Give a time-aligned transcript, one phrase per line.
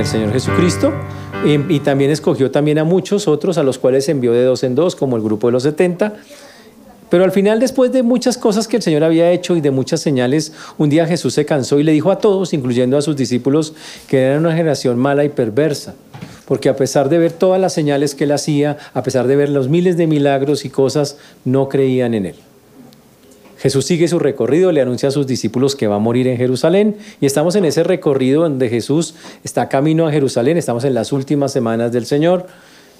[0.00, 0.94] del Señor Jesucristo
[1.44, 4.74] y, y también escogió también a muchos otros a los cuales envió de dos en
[4.74, 6.14] dos, como el grupo de los 70.
[7.10, 10.00] Pero al final, después de muchas cosas que el Señor había hecho y de muchas
[10.00, 13.74] señales, un día Jesús se cansó y le dijo a todos, incluyendo a sus discípulos,
[14.08, 15.94] que eran una generación mala y perversa.
[16.46, 19.50] Porque a pesar de ver todas las señales que él hacía, a pesar de ver
[19.50, 22.36] los miles de milagros y cosas, no creían en él.
[23.60, 26.96] Jesús sigue su recorrido, le anuncia a sus discípulos que va a morir en Jerusalén
[27.20, 29.14] y estamos en ese recorrido donde Jesús
[29.44, 32.46] está camino a Jerusalén, estamos en las últimas semanas del Señor,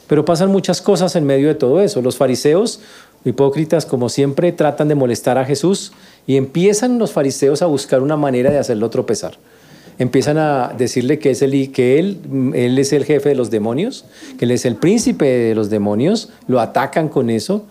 [0.07, 2.03] pero pasan muchas cosas en medio de todo eso.
[2.03, 2.81] Los fariseos,
[3.25, 5.93] hipócritas como siempre, tratan de molestar a Jesús
[6.27, 9.39] y empiezan los fariseos a buscar una manera de hacerlo tropezar.
[9.99, 12.19] Empiezan a decirle que, es el, que él,
[12.55, 14.05] él es el jefe de los demonios,
[14.39, 17.65] que él es el príncipe de los demonios, lo atacan con eso.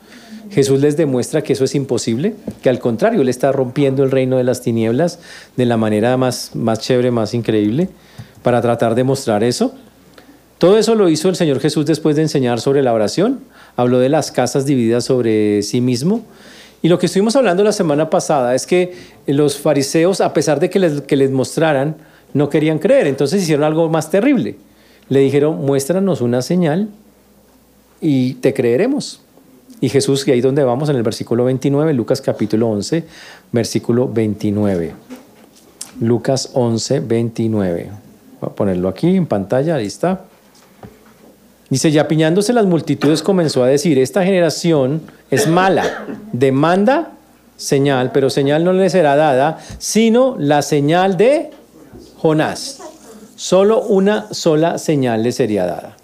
[0.52, 4.38] Jesús les demuestra que eso es imposible, que al contrario, Él está rompiendo el reino
[4.38, 5.20] de las tinieblas
[5.56, 7.90] de la manera más, más chévere, más increíble,
[8.42, 9.74] para tratar de mostrar eso.
[10.58, 13.40] Todo eso lo hizo el Señor Jesús después de enseñar sobre la oración.
[13.78, 16.26] Habló de las casas divididas sobre sí mismo.
[16.82, 18.94] Y lo que estuvimos hablando la semana pasada es que
[19.28, 21.96] los fariseos, a pesar de que les, que les mostraran,
[22.34, 23.08] no querían creer.
[23.08, 24.58] Entonces hicieron algo más terrible.
[25.08, 26.90] Le dijeron, muéstranos una señal
[28.02, 29.22] y te creeremos.
[29.82, 33.06] Y Jesús, y ahí donde vamos en el versículo 29, Lucas capítulo 11,
[33.52, 34.94] versículo 29.
[36.02, 37.90] Lucas 11, 29.
[38.42, 40.26] Voy a ponerlo aquí en pantalla, ahí está.
[41.70, 47.12] Dice, y apiñándose las multitudes comenzó a decir, esta generación es mala, demanda
[47.58, 51.52] señal, pero señal no le será dada, sino la señal de
[52.18, 52.82] Jonás.
[53.36, 55.96] Solo una sola señal le sería dada.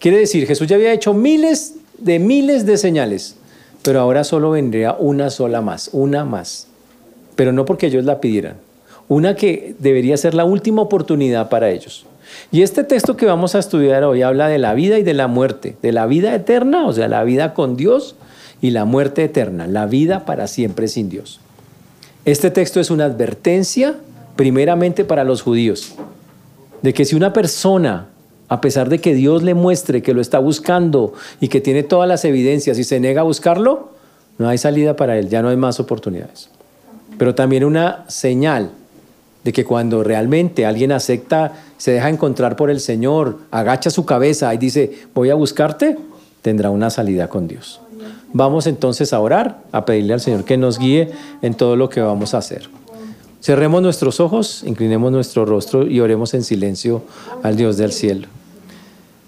[0.00, 3.36] Quiere decir, Jesús ya había hecho miles de miles de señales,
[3.82, 6.68] pero ahora solo vendría una sola más, una más.
[7.34, 8.56] Pero no porque ellos la pidieran,
[9.08, 12.06] una que debería ser la última oportunidad para ellos.
[12.52, 15.26] Y este texto que vamos a estudiar hoy habla de la vida y de la
[15.26, 18.16] muerte, de la vida eterna, o sea, la vida con Dios
[18.60, 21.40] y la muerte eterna, la vida para siempre sin Dios.
[22.24, 23.96] Este texto es una advertencia
[24.36, 25.94] primeramente para los judíos,
[26.82, 28.08] de que si una persona
[28.54, 32.08] a pesar de que Dios le muestre que lo está buscando y que tiene todas
[32.08, 33.88] las evidencias y se niega a buscarlo,
[34.38, 36.50] no hay salida para él, ya no hay más oportunidades.
[37.18, 38.70] Pero también una señal
[39.42, 44.54] de que cuando realmente alguien acepta, se deja encontrar por el Señor, agacha su cabeza
[44.54, 45.98] y dice, voy a buscarte,
[46.40, 47.80] tendrá una salida con Dios.
[48.32, 51.10] Vamos entonces a orar, a pedirle al Señor que nos guíe
[51.42, 52.68] en todo lo que vamos a hacer.
[53.42, 57.02] Cerremos nuestros ojos, inclinemos nuestro rostro y oremos en silencio
[57.42, 58.28] al Dios del cielo.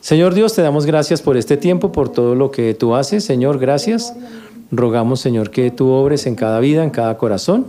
[0.07, 3.25] Señor Dios, te damos gracias por este tiempo, por todo lo que tú haces.
[3.25, 4.15] Señor, gracias.
[4.71, 7.67] Rogamos, Señor, que tú obres en cada vida, en cada corazón,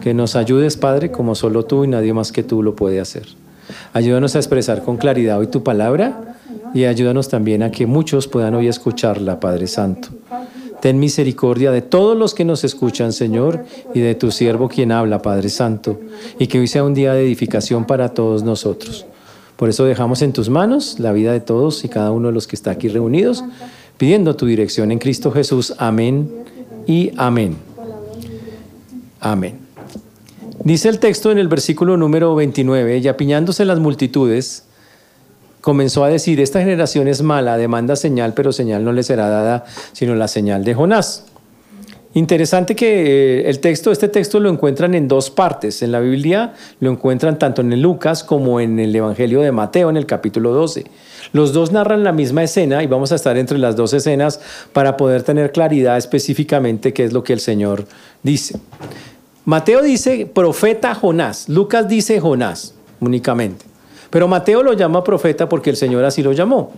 [0.00, 3.28] que nos ayudes, Padre, como solo tú y nadie más que tú lo puede hacer.
[3.92, 6.36] Ayúdanos a expresar con claridad hoy tu palabra
[6.74, 10.08] y ayúdanos también a que muchos puedan hoy escucharla, Padre Santo.
[10.80, 15.22] Ten misericordia de todos los que nos escuchan, Señor, y de tu siervo quien habla,
[15.22, 16.00] Padre Santo,
[16.40, 19.06] y que hoy sea un día de edificación para todos nosotros.
[19.62, 22.48] Por eso dejamos en tus manos la vida de todos y cada uno de los
[22.48, 23.44] que está aquí reunidos,
[23.96, 25.74] pidiendo tu dirección en Cristo Jesús.
[25.78, 26.28] Amén
[26.84, 27.56] y amén.
[29.20, 29.60] Amén.
[30.64, 34.64] Dice el texto en el versículo número 29, y apiñándose las multitudes,
[35.60, 39.64] comenzó a decir, esta generación es mala, demanda señal, pero señal no le será dada,
[39.92, 41.26] sino la señal de Jonás.
[42.14, 45.82] Interesante que eh, el texto, este texto lo encuentran en dos partes.
[45.82, 49.96] En la Biblia lo encuentran tanto en Lucas como en el Evangelio de Mateo, en
[49.96, 50.84] el capítulo 12.
[51.32, 54.40] Los dos narran la misma escena y vamos a estar entre las dos escenas
[54.74, 57.86] para poder tener claridad específicamente qué es lo que el Señor
[58.22, 58.58] dice.
[59.46, 63.64] Mateo dice profeta Jonás, Lucas dice Jonás únicamente.
[64.10, 66.72] Pero Mateo lo llama profeta porque el Señor así lo llamó.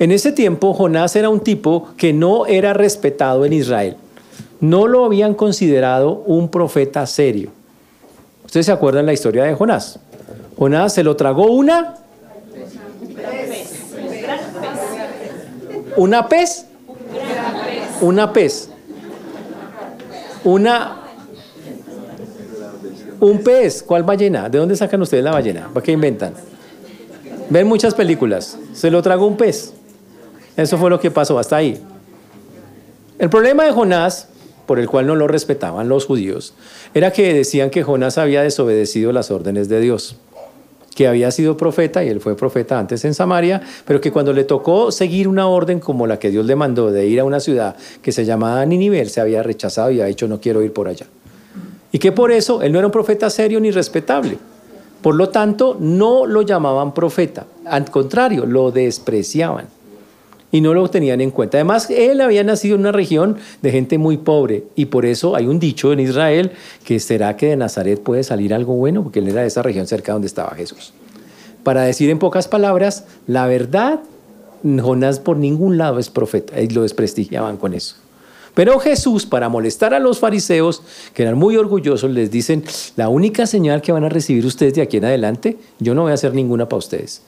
[0.00, 3.96] En ese tiempo Jonás era un tipo que no era respetado en Israel.
[4.62, 7.50] No lo habían considerado un profeta serio.
[8.44, 9.98] Ustedes se acuerdan la historia de Jonás.
[10.56, 11.96] Jonás se lo tragó una
[15.96, 16.66] una pez,
[18.00, 18.70] una pez,
[20.44, 20.96] una
[23.18, 23.82] un pez.
[23.82, 24.48] ¿Cuál ballena?
[24.48, 25.70] ¿De dónde sacan ustedes la ballena?
[25.74, 26.34] ¿Para qué inventan?
[27.50, 28.56] Ven muchas películas.
[28.72, 29.72] Se lo tragó un pez.
[30.56, 31.82] Eso fue lo que pasó hasta ahí.
[33.18, 34.28] El problema de Jonás,
[34.66, 36.54] por el cual no lo respetaban los judíos,
[36.94, 40.16] era que decían que Jonás había desobedecido las órdenes de Dios,
[40.94, 44.44] que había sido profeta y él fue profeta antes en Samaria, pero que cuando le
[44.44, 47.76] tocó seguir una orden como la que Dios le mandó de ir a una ciudad
[48.02, 50.88] que se llamaba Ninive, él se había rechazado y había dicho no quiero ir por
[50.88, 51.06] allá.
[51.90, 54.38] Y que por eso él no era un profeta serio ni respetable.
[55.02, 59.66] Por lo tanto, no lo llamaban profeta, al contrario, lo despreciaban
[60.52, 61.56] y no lo tenían en cuenta.
[61.56, 65.46] Además, él había nacido en una región de gente muy pobre y por eso hay
[65.46, 66.52] un dicho en Israel
[66.84, 69.88] que será que de Nazaret puede salir algo bueno, porque él era de esa región
[69.88, 70.92] cerca donde estaba Jesús.
[71.64, 74.00] Para decir en pocas palabras, la verdad,
[74.62, 77.96] Jonás por ningún lado es profeta, y lo desprestigiaban con eso.
[78.54, 80.82] Pero Jesús, para molestar a los fariseos,
[81.14, 82.62] que eran muy orgullosos, les dicen,
[82.96, 86.10] la única señal que van a recibir ustedes de aquí en adelante, yo no voy
[86.10, 87.22] a hacer ninguna para ustedes.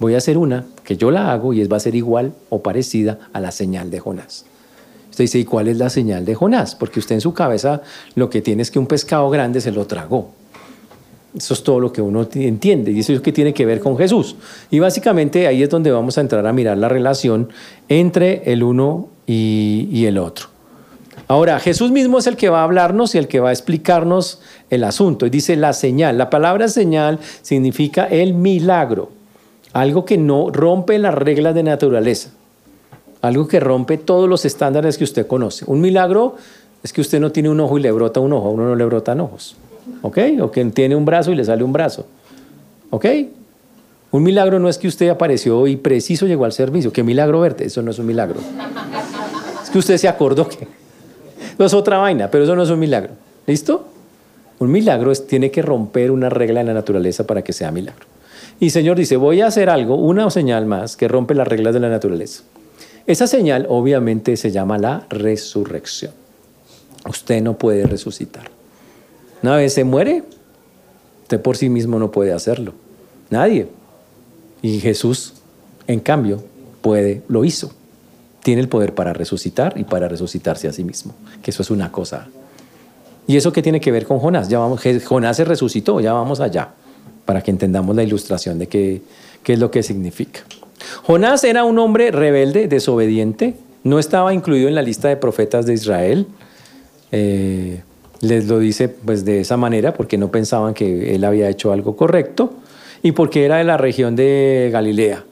[0.00, 3.18] Voy a hacer una que yo la hago y va a ser igual o parecida
[3.34, 4.46] a la señal de Jonás.
[5.10, 6.74] Usted dice, ¿y cuál es la señal de Jonás?
[6.74, 7.82] Porque usted en su cabeza
[8.14, 10.30] lo que tiene es que un pescado grande se lo tragó.
[11.36, 13.80] Eso es todo lo que uno entiende y eso es lo que tiene que ver
[13.80, 14.36] con Jesús.
[14.70, 17.50] Y básicamente ahí es donde vamos a entrar a mirar la relación
[17.88, 20.46] entre el uno y, y el otro.
[21.28, 24.40] Ahora, Jesús mismo es el que va a hablarnos y el que va a explicarnos
[24.70, 25.26] el asunto.
[25.26, 26.18] Y dice la señal.
[26.18, 29.19] La palabra señal significa el milagro.
[29.72, 32.30] Algo que no rompe las reglas de naturaleza.
[33.22, 35.64] Algo que rompe todos los estándares que usted conoce.
[35.66, 36.36] Un milagro
[36.82, 38.48] es que usted no tiene un ojo y le brota un ojo.
[38.48, 39.56] A uno no le brotan ojos.
[40.02, 40.18] ¿Ok?
[40.40, 42.06] O que tiene un brazo y le sale un brazo.
[42.90, 43.06] ¿Ok?
[44.12, 46.92] Un milagro no es que usted apareció y preciso llegó al servicio.
[46.92, 47.66] ¿Qué milagro verte?
[47.66, 48.40] Eso no es un milagro.
[49.62, 50.66] Es que usted se acordó que
[51.64, 53.12] es otra vaina, pero eso no es un milagro.
[53.46, 53.86] ¿Listo?
[54.58, 58.06] Un milagro es, tiene que romper una regla de la naturaleza para que sea milagro.
[58.60, 61.80] Y Señor dice, voy a hacer algo, una señal más, que rompe las reglas de
[61.80, 62.44] la naturaleza.
[63.06, 66.12] Esa señal obviamente se llama la resurrección.
[67.08, 68.50] Usted no puede resucitar.
[69.42, 70.22] Una vez se muere,
[71.22, 72.74] usted por sí mismo no puede hacerlo.
[73.30, 73.68] Nadie.
[74.60, 75.32] Y Jesús,
[75.86, 76.44] en cambio,
[76.82, 77.72] puede, lo hizo
[78.42, 81.92] tiene el poder para resucitar y para resucitarse a sí mismo, que eso es una
[81.92, 82.28] cosa.
[83.26, 84.48] ¿Y eso qué tiene que ver con Jonás?
[84.48, 86.70] Ya vamos, Jonás se resucitó, ya vamos allá,
[87.30, 89.02] para que entendamos la ilustración de qué,
[89.44, 90.40] qué es lo que significa.
[91.04, 93.54] Jonás era un hombre rebelde, desobediente,
[93.84, 96.26] no estaba incluido en la lista de profetas de Israel.
[97.12, 97.82] Eh,
[98.20, 101.94] les lo dice pues de esa manera porque no pensaban que él había hecho algo
[101.94, 102.52] correcto
[103.00, 105.22] y porque era de la región de Galilea.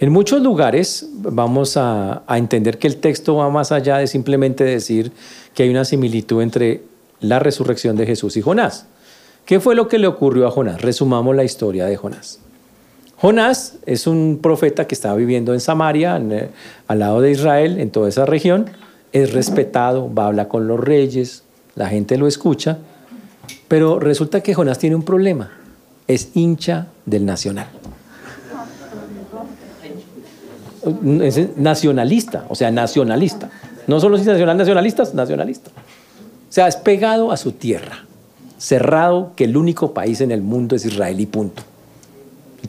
[0.00, 5.12] En muchos lugares vamos a, entender que el texto va más allá de simplemente decir
[5.52, 6.80] que hay una similitud entre
[7.20, 8.86] la resurrección de Jesús y Jonás.
[9.44, 10.80] ¿Qué fue lo que le ocurrió a Jonás?
[10.80, 12.40] Resumamos la historia de Jonás.
[13.16, 16.50] Jonás es un profeta que estaba viviendo en Samaria, eh,
[16.88, 18.70] al lado de Israel, en toda esa región.
[19.12, 21.44] Es respetado, va a hablar con los reyes,
[21.76, 22.78] la gente lo escucha,
[23.68, 25.52] pero resulta que Jonás tiene un problema.
[26.08, 27.68] Es hincha del nacional
[31.22, 33.50] es nacionalista, o sea, nacionalista.
[33.86, 35.70] No solo es nacional, nacionalistas, nacionalista.
[35.70, 38.04] O sea, es pegado a su tierra,
[38.64, 41.62] cerrado que el único país en el mundo es Israel y punto.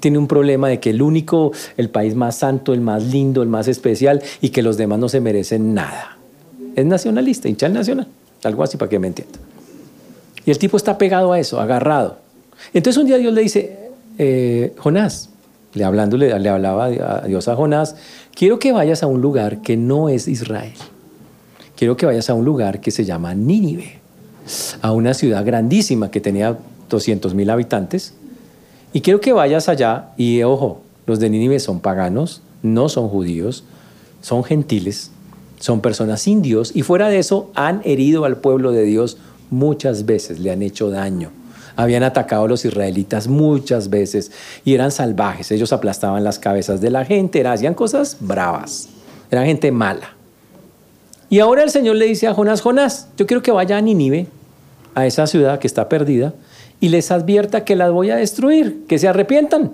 [0.02, 3.48] Tiene un problema de que el único, el país más santo, el más lindo, el
[3.48, 6.18] más especial y que los demás no se merecen nada.
[6.76, 8.08] Es nacionalista, hincha nacional,
[8.44, 9.40] algo así para que me entienda.
[10.46, 12.18] Y el tipo está pegado a eso, agarrado.
[12.74, 13.80] Entonces un día Dios le dice,
[14.18, 15.30] eh, Jonás,
[15.74, 17.96] le, hablándole, le hablaba a Dios a Jonás,
[18.36, 20.74] quiero que vayas a un lugar que no es Israel.
[21.78, 24.05] Quiero que vayas a un lugar que se llama Nínive,
[24.82, 26.58] a una ciudad grandísima que tenía
[26.90, 28.14] 200 mil habitantes.
[28.94, 33.64] Y quiero que vayas allá y, ojo, los de Nínive son paganos, no son judíos,
[34.22, 35.12] son gentiles,
[35.60, 39.18] son personas sin Dios y fuera de eso han herido al pueblo de Dios
[39.50, 41.32] muchas veces, le han hecho daño
[41.76, 44.32] habían atacado a los israelitas muchas veces
[44.64, 45.52] y eran salvajes.
[45.52, 48.90] Ellos aplastaban las cabezas de la gente, hacían cosas bravas,
[49.30, 50.16] eran gente mala.
[51.30, 54.28] Y ahora el Señor le dice a Jonás, Jonás, yo quiero que vaya a Nínive,
[54.96, 56.34] a esa ciudad que está perdida,
[56.80, 59.72] y les advierta que las voy a destruir, que se arrepientan.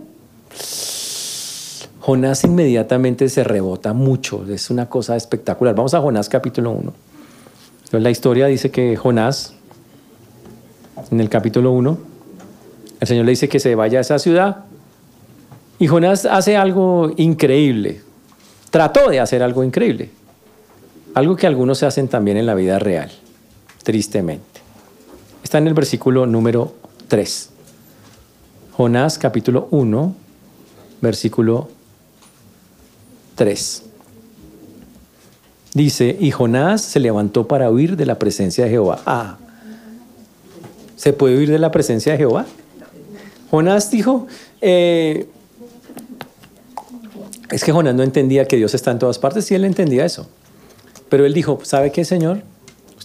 [2.02, 5.76] Jonás inmediatamente se rebota mucho, es una cosa espectacular.
[5.76, 6.94] Vamos a Jonás capítulo 1.
[7.78, 9.54] Entonces la historia dice que Jonás
[11.12, 11.98] en el capítulo 1,
[13.00, 14.66] el Señor le dice que se vaya a esa ciudad.
[15.80, 18.02] Y Jonás hace algo increíble.
[18.70, 20.10] Trató de hacer algo increíble.
[21.14, 23.12] Algo que algunos hacen también en la vida real,
[23.84, 24.51] tristemente.
[25.52, 26.74] Está en el versículo número
[27.10, 27.50] 3.
[28.72, 30.16] Jonás capítulo 1,
[31.02, 31.68] versículo
[33.36, 33.84] 3.
[35.74, 39.02] Dice, y Jonás se levantó para huir de la presencia de Jehová.
[39.06, 39.40] Ah,
[40.96, 42.46] ¿Se puede huir de la presencia de Jehová?
[43.50, 44.28] Jonás dijo,
[44.62, 45.28] eh,
[47.50, 50.30] es que Jonás no entendía que Dios está en todas partes, sí él entendía eso.
[51.10, 52.42] Pero él dijo, ¿sabe qué, Señor?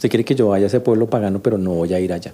[0.07, 2.33] Usted quiere que yo vaya a ese pueblo pagano, pero no voy a ir allá.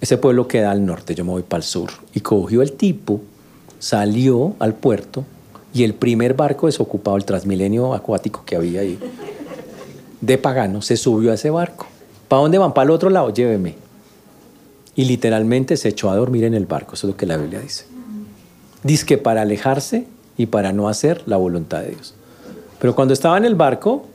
[0.00, 1.90] ese pueblo queda al norte, yo me voy para el sur.
[2.14, 3.20] Y cogió el tipo,
[3.80, 5.24] salió al puerto
[5.74, 9.00] y el primer barco desocupado, el transmilenio acuático que había ahí,
[10.20, 11.88] de pagano, se subió a ese barco.
[12.28, 12.72] ¿Para dónde van?
[12.72, 13.74] Para el otro lado, lléveme.
[14.94, 17.58] Y literalmente se echó a dormir en el barco, eso es lo que la Biblia
[17.58, 17.84] dice.
[18.84, 22.14] Dice que para alejarse y para no hacer la voluntad de Dios.
[22.78, 24.06] Pero cuando estaba en el barco,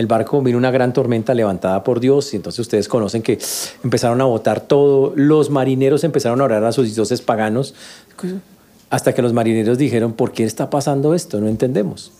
[0.00, 3.38] el barco vino una gran tormenta levantada por Dios y entonces ustedes conocen que
[3.84, 7.74] empezaron a botar todo, los marineros empezaron a orar a sus dioses paganos,
[8.88, 11.38] hasta que los marineros dijeron, ¿por qué está pasando esto?
[11.38, 12.12] No entendemos.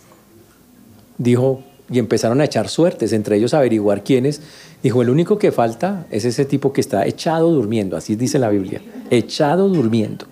[1.17, 4.41] Dijo, y empezaron a echar suertes, entre ellos averiguar quiénes.
[4.83, 8.49] Dijo, el único que falta es ese tipo que está echado durmiendo, así dice la
[8.49, 10.27] Biblia, echado durmiendo,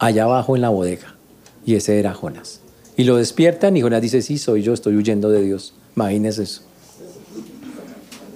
[0.00, 1.14] allá abajo en la bodega.
[1.64, 2.60] Y ese era Jonás.
[2.96, 5.74] Y lo despiertan y Jonás dice, sí, soy yo, estoy huyendo de Dios.
[5.96, 6.62] Imagínense eso.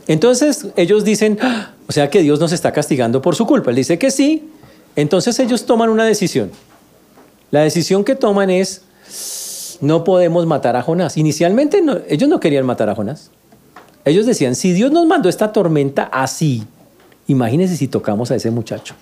[0.07, 3.71] Entonces ellos dicen, ah, o sea que Dios nos está castigando por su culpa.
[3.71, 4.49] Él dice que sí.
[4.97, 6.50] Entonces ellos toman una decisión.
[7.50, 8.83] La decisión que toman es,
[9.81, 11.17] no podemos matar a Jonás.
[11.17, 13.31] Inicialmente ellos no querían matar a Jonás.
[14.05, 16.64] Ellos decían, si Dios nos mandó esta tormenta así,
[17.26, 18.95] imagínense si tocamos a ese muchacho.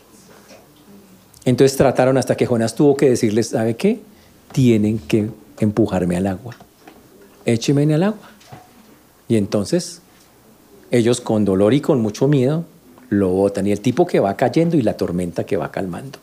[1.45, 4.01] Entonces trataron hasta que Jonás tuvo que decirles, ¿sabe qué?
[4.53, 6.57] Tienen que empujarme al agua.
[7.45, 8.38] Écheme el agua.
[9.29, 10.01] Y entonces
[10.91, 12.65] ellos con dolor y con mucho miedo
[13.11, 13.67] lo botan.
[13.67, 16.19] Y el tipo que va cayendo y la tormenta que va calmando.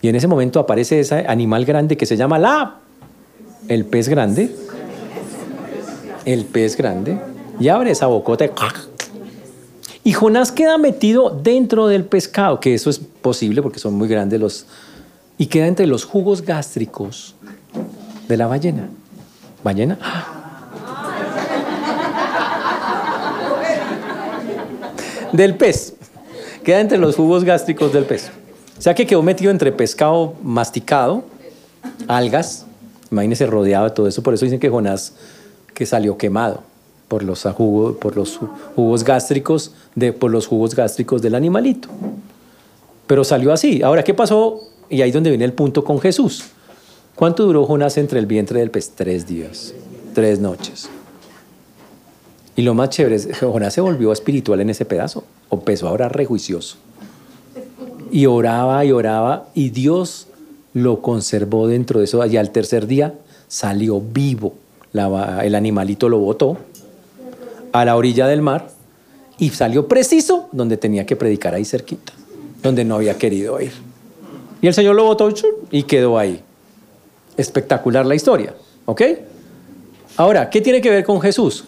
[0.00, 2.76] Y en ese momento aparece ese animal grande que se llama la,
[3.66, 4.54] el pez grande.
[6.24, 7.18] El pez grande.
[7.58, 8.48] Y abre esa bocota.
[10.04, 14.40] Y Jonás queda metido dentro del pescado, que eso es posible porque son muy grandes
[14.40, 14.66] los...
[15.36, 17.34] Y queda entre los jugos gástricos
[18.28, 18.88] de la ballena.
[19.62, 19.98] ¿Ballena?
[25.32, 25.94] Del pez.
[26.64, 28.30] Queda entre los jugos gástricos del pez.
[28.78, 31.24] O sea que quedó metido entre pescado masticado,
[32.06, 32.66] algas,
[33.10, 34.22] imagínese rodeado de todo eso.
[34.22, 35.14] Por eso dicen que Jonás
[35.74, 36.62] que salió quemado
[37.08, 38.38] por los, jugos, por los
[38.76, 41.88] jugos gástricos, de, por los jugos gástricos del animalito.
[43.06, 43.82] Pero salió así.
[43.82, 44.60] Ahora, ¿qué pasó?
[44.90, 46.44] Y ahí es donde viene el punto con Jesús.
[47.14, 48.92] ¿Cuánto duró Jonás entre el vientre del pez?
[48.94, 49.74] Tres días,
[50.14, 50.88] tres noches.
[52.58, 55.92] Y lo más chévere es, Jonás se volvió espiritual en ese pedazo, o empezó a
[55.92, 56.76] orar rejuicioso.
[58.10, 60.26] Y oraba y oraba, y Dios
[60.72, 62.26] lo conservó dentro de eso.
[62.26, 63.14] Y al tercer día
[63.46, 64.54] salió vivo.
[64.92, 66.56] el animalito lo botó
[67.70, 68.70] a la orilla del mar
[69.38, 72.12] y salió preciso donde tenía que predicar ahí cerquita,
[72.60, 73.70] donde no había querido ir.
[74.60, 75.32] Y el Señor lo botó
[75.70, 76.42] y quedó ahí.
[77.36, 78.52] Espectacular la historia,
[78.84, 79.02] ¿ok?
[80.16, 81.64] Ahora, ¿qué tiene que ver con Jesús?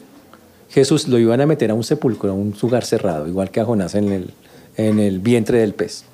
[0.71, 3.65] Jesús lo iban a meter a un sepulcro, a un lugar cerrado, igual que a
[3.65, 4.31] Jonás en el,
[4.77, 6.05] en el vientre del pez.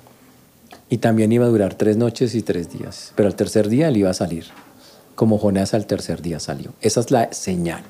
[0.89, 3.13] Y también iba a durar tres noches y tres días.
[3.15, 4.45] Pero al tercer día él iba a salir,
[5.15, 6.73] como Jonás al tercer día salió.
[6.81, 7.83] Esa es la señal.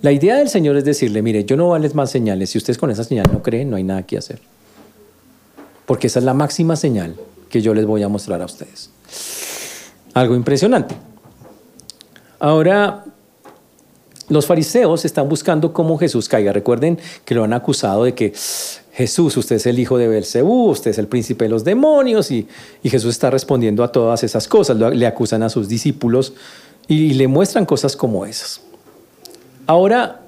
[0.00, 2.50] La idea del Señor es decirle, mire, yo no vales más señales.
[2.50, 4.40] Si ustedes con esa señal no creen, no hay nada que hacer.
[5.86, 7.16] Porque esa es la máxima señal
[7.48, 8.90] que yo les voy a mostrar a ustedes.
[10.14, 10.94] Algo impresionante.
[12.38, 13.04] Ahora,
[14.28, 16.52] los fariseos están buscando cómo Jesús caiga.
[16.52, 18.32] Recuerden que lo han acusado de que
[18.92, 22.46] Jesús, usted es el hijo de Belcebú, usted es el príncipe de los demonios, y,
[22.82, 24.76] Jesús está respondiendo a todas esas cosas.
[24.76, 26.34] Le acusan a sus discípulos
[26.86, 28.60] y le muestran cosas como esas.
[29.66, 30.22] Ahora,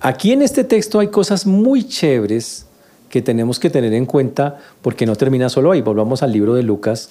[0.00, 2.66] aquí en este texto hay cosas muy chéveres
[3.08, 5.80] que tenemos que tener en cuenta porque no termina solo ahí.
[5.80, 7.10] Volvamos al libro de Lucas,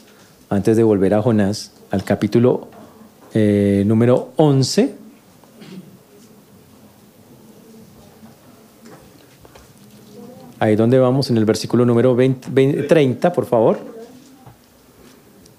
[0.49, 2.67] antes de volver a Jonás, al capítulo
[3.33, 5.06] eh, número 11
[10.59, 13.77] Ahí donde vamos, en el versículo número 30, por favor.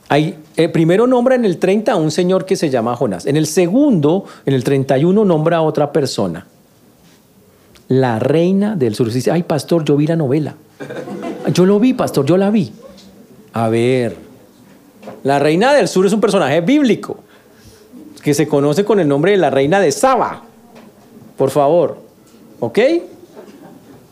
[0.08, 3.26] Hay, eh, primero nombra en el 30 a un señor que se llama Jonás.
[3.26, 6.46] En el segundo, en el 31, nombra a otra persona.
[7.88, 9.10] La reina del sur.
[9.12, 10.56] Dice, ay, pastor, yo vi la novela.
[11.52, 12.72] Yo lo vi, pastor, yo la vi.
[13.52, 14.16] A ver,
[15.24, 17.18] la reina del sur es un personaje bíblico
[18.22, 20.42] que se conoce con el nombre de la reina de Saba.
[21.36, 21.98] Por favor,
[22.60, 22.78] ¿ok?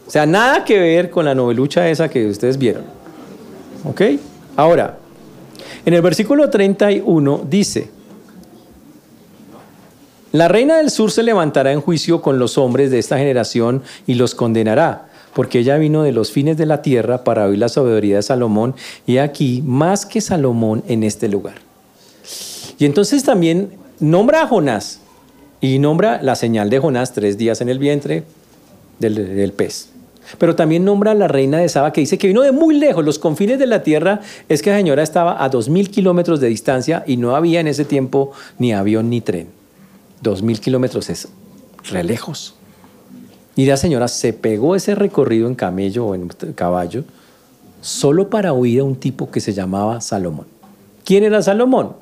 [0.06, 2.84] O sea, nada que ver con la novelucha esa que ustedes vieron.
[3.84, 4.02] ¿Ok?
[4.56, 4.98] Ahora,
[5.84, 7.90] en el versículo 31 dice,
[10.32, 14.14] la reina del sur se levantará en juicio con los hombres de esta generación y
[14.14, 18.16] los condenará, porque ella vino de los fines de la tierra para oír la sabiduría
[18.16, 18.74] de Salomón,
[19.06, 21.54] y aquí más que Salomón en este lugar.
[22.78, 25.00] Y entonces también nombra a Jonás
[25.60, 28.24] y nombra la señal de Jonás tres días en el vientre
[28.98, 29.88] del, del pez.
[30.38, 33.04] Pero también nombra a la reina de Saba que dice que vino de muy lejos,
[33.04, 34.20] los confines de la tierra.
[34.48, 37.68] Es que la señora estaba a dos mil kilómetros de distancia y no había en
[37.68, 39.48] ese tiempo ni avión ni tren.
[40.20, 41.28] Dos mil kilómetros es
[41.90, 42.54] re lejos.
[43.54, 47.04] Y la señora se pegó ese recorrido en camello o en caballo
[47.80, 50.46] solo para oír a un tipo que se llamaba Salomón.
[51.04, 51.94] ¿Quién era Salomón?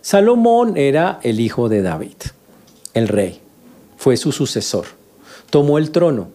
[0.00, 2.16] Salomón era el hijo de David,
[2.94, 3.40] el rey.
[3.98, 4.86] Fue su sucesor.
[5.50, 6.28] Tomó el trono.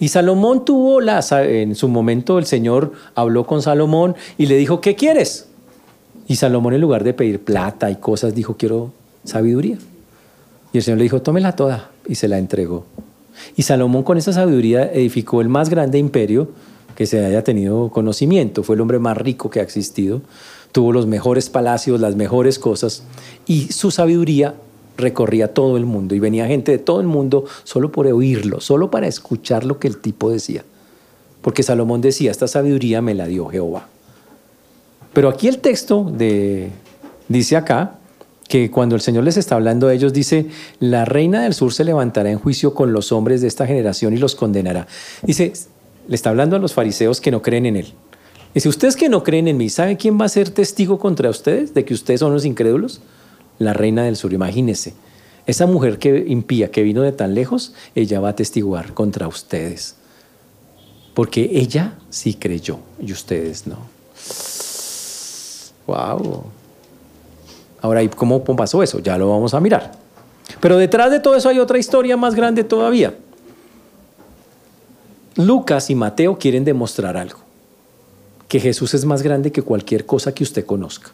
[0.00, 4.80] Y Salomón tuvo la, en su momento el Señor habló con Salomón y le dijo,
[4.80, 5.48] ¿qué quieres?
[6.28, 8.92] Y Salomón en lugar de pedir plata y cosas dijo, quiero
[9.24, 9.78] sabiduría.
[10.72, 12.84] Y el Señor le dijo, tómela toda y se la entregó.
[13.56, 16.48] Y Salomón con esa sabiduría edificó el más grande imperio
[16.94, 18.62] que se haya tenido conocimiento.
[18.62, 20.20] Fue el hombre más rico que ha existido.
[20.72, 23.04] Tuvo los mejores palacios, las mejores cosas.
[23.46, 24.54] Y su sabiduría
[24.98, 26.14] recorría todo el mundo.
[26.14, 29.88] Y venía gente de todo el mundo solo por oírlo, solo para escuchar lo que
[29.88, 30.64] el tipo decía.
[31.40, 33.86] Porque Salomón decía, esta sabiduría me la dio Jehová.
[35.14, 36.12] Pero aquí el texto
[37.28, 37.94] dice acá,
[38.48, 40.46] que cuando el Señor les está hablando a ellos, dice,
[40.80, 44.16] la reina del sur se levantará en juicio con los hombres de esta generación y
[44.16, 44.86] los condenará.
[45.22, 45.52] Dice,
[46.08, 47.92] le está hablando a los fariseos que no creen en él.
[48.54, 51.74] Dice, ustedes que no creen en mí, ¿saben quién va a ser testigo contra ustedes
[51.74, 53.02] de que ustedes son los incrédulos?
[53.58, 54.94] La reina del sur, imagínense.
[55.46, 59.96] Esa mujer que impía, que vino de tan lejos, ella va a testiguar contra ustedes.
[61.14, 63.78] Porque ella sí creyó y ustedes no.
[65.86, 66.44] Wow.
[67.80, 68.98] Ahora, ¿y cómo pasó eso?
[68.98, 69.92] Ya lo vamos a mirar.
[70.60, 73.14] Pero detrás de todo eso hay otra historia más grande todavía.
[75.36, 77.38] Lucas y Mateo quieren demostrar algo,
[78.48, 81.12] que Jesús es más grande que cualquier cosa que usted conozca.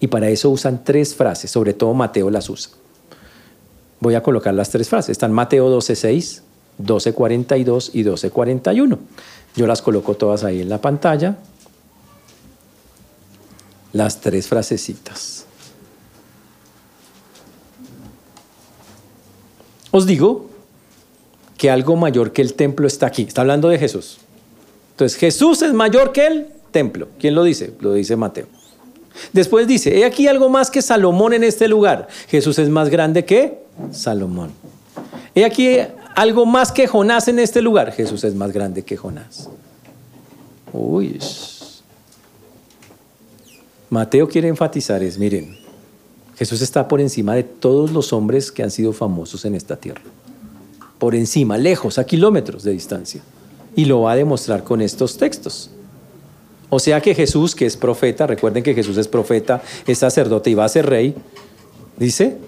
[0.00, 2.72] Y para eso usan tres frases, sobre todo Mateo las usa.
[4.00, 5.10] Voy a colocar las tres frases.
[5.10, 6.42] Están Mateo 12.6,
[6.82, 8.98] 12.42 y 12.41.
[9.56, 11.38] Yo las coloco todas ahí en la pantalla.
[13.92, 15.46] Las tres frasecitas.
[19.90, 20.50] Os digo
[21.56, 23.22] que algo mayor que el templo está aquí.
[23.22, 24.18] Está hablando de Jesús.
[24.90, 27.08] Entonces, Jesús es mayor que el templo.
[27.18, 27.72] ¿Quién lo dice?
[27.80, 28.46] Lo dice Mateo.
[29.32, 32.08] Después dice, he aquí algo más que Salomón en este lugar.
[32.28, 33.58] Jesús es más grande que
[33.92, 34.50] Salomón.
[35.34, 35.78] He aquí
[36.14, 37.92] algo más que Jonás en este lugar.
[37.92, 39.48] Jesús es más grande que Jonás.
[40.72, 41.18] Uy.
[43.90, 45.56] Mateo quiere enfatizar es, miren,
[46.36, 50.02] Jesús está por encima de todos los hombres que han sido famosos en esta tierra.
[50.98, 53.22] Por encima, lejos, a kilómetros de distancia.
[53.76, 55.70] Y lo va a demostrar con estos textos.
[56.70, 60.54] O sea que Jesús, que es profeta, recuerden que Jesús es profeta, es sacerdote y
[60.54, 61.14] va a ser rey,
[61.96, 62.38] dice,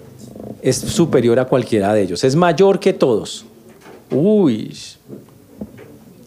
[0.61, 3.45] es superior a cualquiera de ellos, es mayor que todos.
[4.09, 4.75] Uy,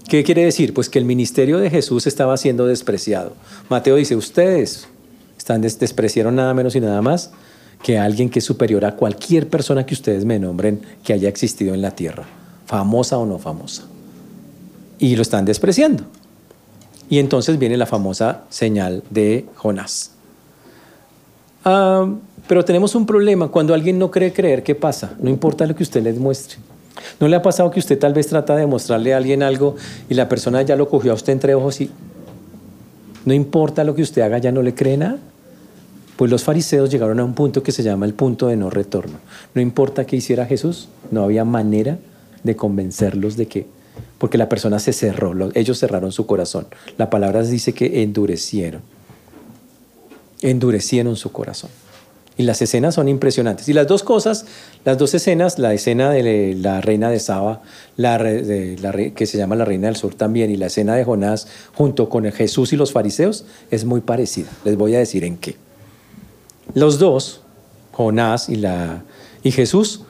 [0.09, 0.75] ¿qué quiere decir?
[0.75, 3.35] Pues que el ministerio de Jesús estaba siendo despreciado.
[3.69, 4.89] Mateo dice, ustedes
[5.37, 7.31] están despreciaron nada menos y nada más
[7.83, 11.75] que alguien que es superior a cualquier persona que ustedes me nombren que haya existido
[11.75, 12.27] en la tierra,
[12.67, 13.85] famosa o no famosa.
[14.99, 16.05] Y lo están despreciando.
[17.11, 20.13] Y entonces viene la famosa señal de Jonás.
[21.65, 22.09] Ah,
[22.49, 23.49] pero tenemos un problema.
[23.49, 25.15] Cuando alguien no cree creer, ¿qué pasa?
[25.21, 26.59] No importa lo que usted les muestre.
[27.19, 29.77] ¿No le ha pasado que usted tal vez trata de mostrarle a alguien algo
[30.09, 31.91] y la persona ya lo cogió a usted entre ojos y
[33.25, 35.19] no importa lo que usted haga, ya no le cree nada?
[36.17, 39.19] Pues los fariseos llegaron a un punto que se llama el punto de no retorno.
[39.55, 41.99] No importa qué hiciera Jesús, no había manera
[42.43, 43.67] de convencerlos de que,
[44.21, 46.67] porque la persona se cerró, ellos cerraron su corazón.
[46.99, 48.83] La palabra dice que endurecieron,
[50.43, 51.71] endurecieron su corazón.
[52.37, 53.67] Y las escenas son impresionantes.
[53.71, 54.45] Y las dos cosas,
[54.85, 57.63] las dos escenas, la escena de la reina de Saba,
[57.97, 58.19] la,
[59.15, 62.31] que se llama la reina del sur también, y la escena de Jonás junto con
[62.31, 64.51] Jesús y los fariseos, es muy parecida.
[64.67, 65.57] Les voy a decir en qué.
[66.75, 67.41] Los dos,
[67.93, 69.03] Jonás y, la,
[69.43, 70.03] y Jesús,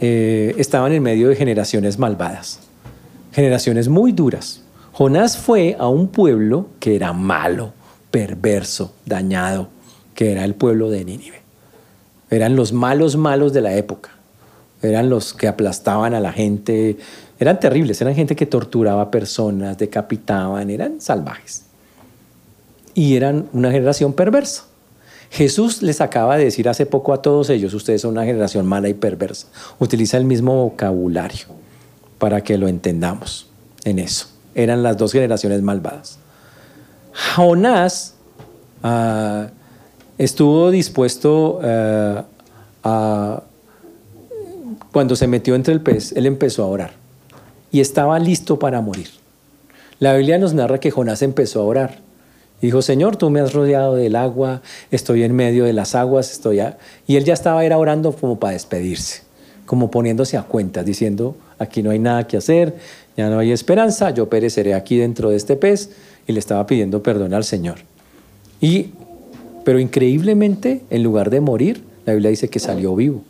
[0.00, 2.58] eh, estaban en medio de generaciones malvadas,
[3.34, 4.62] generaciones muy duras.
[4.92, 7.72] Jonás fue a un pueblo que era malo,
[8.12, 9.68] perverso, dañado,
[10.14, 11.42] que era el pueblo de Nínive.
[12.30, 14.10] Eran los malos malos de la época.
[14.82, 16.96] Eran los que aplastaban a la gente.
[17.40, 21.64] Eran terribles, eran gente que torturaba personas, decapitaban, eran salvajes.
[22.94, 24.66] Y eran una generación perversa.
[25.30, 28.88] Jesús les acaba de decir hace poco a todos ellos, ustedes son una generación mala
[28.88, 29.48] y perversa.
[29.80, 31.63] Utiliza el mismo vocabulario
[32.24, 33.48] para que lo entendamos
[33.84, 34.28] en eso.
[34.54, 36.16] Eran las dos generaciones malvadas.
[37.36, 38.14] Jonás
[38.82, 39.48] ah,
[40.16, 42.24] estuvo dispuesto ah,
[42.82, 43.42] a...
[44.90, 46.92] Cuando se metió entre el pez, él empezó a orar
[47.70, 49.10] y estaba listo para morir.
[49.98, 51.98] La Biblia nos narra que Jonás empezó a orar.
[52.62, 56.62] Dijo, Señor, tú me has rodeado del agua, estoy en medio de las aguas, estoy...
[57.06, 59.24] Y él ya estaba era orando como para despedirse,
[59.66, 62.76] como poniéndose a cuentas, diciendo, aquí no hay nada que hacer,
[63.16, 65.90] ya no hay esperanza, yo pereceré aquí dentro de este pez,
[66.26, 67.76] y le estaba pidiendo perdón al Señor.
[68.60, 68.90] Y,
[69.64, 73.22] pero increíblemente, en lugar de morir, la Biblia dice que salió vivo.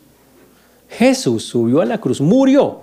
[0.89, 2.81] Jesús subió a la cruz, murió.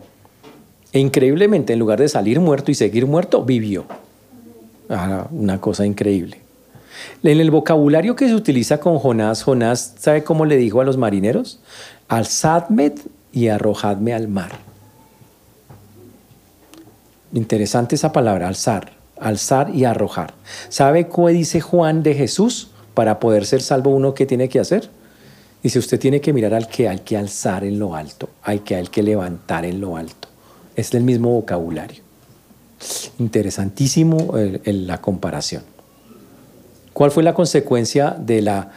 [0.93, 3.85] E increíblemente, en lugar de salir muerto y seguir muerto, vivió.
[4.91, 6.39] Ah, una cosa increíble.
[7.23, 10.97] En el vocabulario que se utiliza con Jonás, Jonás, ¿sabe cómo le dijo a los
[10.97, 11.61] marineros?
[12.09, 12.93] Alzadme
[13.33, 14.72] y arrojadme al mar.
[17.35, 20.35] Interesante esa palabra, alzar, alzar y arrojar.
[20.69, 24.91] ¿Sabe qué dice Juan de Jesús para poder ser salvo uno que tiene que hacer?
[25.63, 28.75] Dice, usted tiene que mirar al que hay que alzar en lo alto, al que
[28.75, 30.29] hay que levantar en lo alto.
[30.75, 32.03] Es el mismo vocabulario.
[33.19, 35.63] Interesantísimo la comparación.
[36.93, 38.73] ¿Cuál fue la consecuencia de la,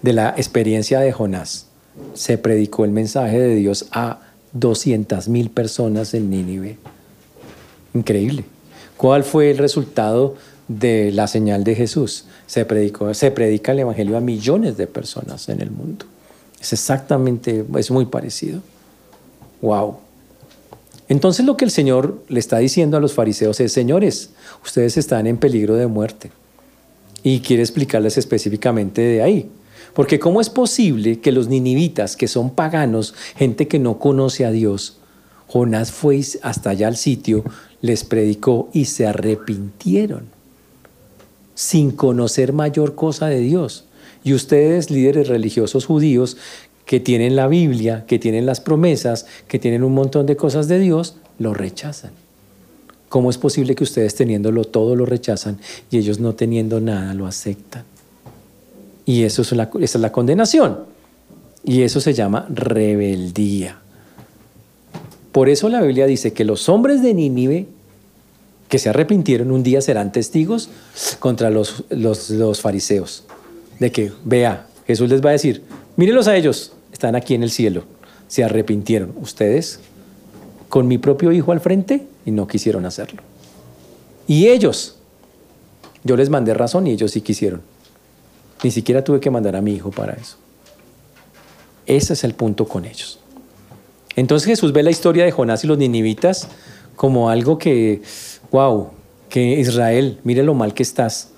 [0.00, 1.66] de la experiencia de Jonás?
[2.14, 4.20] Se predicó el mensaje de Dios a
[4.52, 6.78] 200 mil personas en Nínive.
[7.94, 8.44] Increíble.
[8.96, 10.36] ¿Cuál fue el resultado
[10.68, 12.26] de la señal de Jesús?
[12.46, 16.06] Se, predica el Evangelio a millones de personas en el mundo.
[16.60, 18.60] Es exactamente, es muy parecido.
[19.60, 19.96] Wow.
[21.08, 24.30] Entonces lo que el Señor le está diciendo a los fariseos es, señores,
[24.64, 26.30] ustedes están en peligro de muerte.
[27.22, 29.50] Y quiere explicarles específicamente de ahí.
[29.94, 34.50] Porque ¿cómo es posible que los ninivitas, que son paganos, gente que no conoce a
[34.50, 34.98] Dios,
[35.48, 37.44] Jonás fue hasta allá al sitio,
[37.82, 40.22] les predicó y se arrepintieron
[41.54, 43.84] sin conocer mayor cosa de Dios?
[44.24, 46.38] Y ustedes, líderes religiosos judíos,
[46.86, 50.78] que tienen la Biblia, que tienen las promesas, que tienen un montón de cosas de
[50.78, 52.12] Dios, lo rechazan.
[53.08, 55.58] ¿Cómo es posible que ustedes teniéndolo todo lo rechazan
[55.90, 57.84] y ellos no teniendo nada lo aceptan?
[59.04, 60.78] Y eso es la, esa es la condenación.
[61.62, 63.81] Y eso se llama rebeldía.
[65.32, 67.66] Por eso la Biblia dice que los hombres de Nínive
[68.68, 70.70] que se arrepintieron un día serán testigos
[71.18, 73.24] contra los, los, los fariseos.
[73.78, 75.62] De que, vea, Jesús les va a decir,
[75.96, 77.84] mírenlos a ellos, están aquí en el cielo,
[78.28, 79.12] se arrepintieron.
[79.20, 79.80] Ustedes,
[80.68, 83.22] con mi propio hijo al frente, y no quisieron hacerlo.
[84.26, 84.96] Y ellos,
[86.04, 87.60] yo les mandé razón y ellos sí quisieron.
[88.62, 90.36] Ni siquiera tuve que mandar a mi hijo para eso.
[91.86, 93.18] Ese es el punto con ellos.
[94.16, 96.48] Entonces Jesús ve la historia de Jonás y los ninivitas
[96.96, 98.02] como algo que,
[98.50, 98.90] wow,
[99.28, 101.30] que Israel, mire lo mal que estás,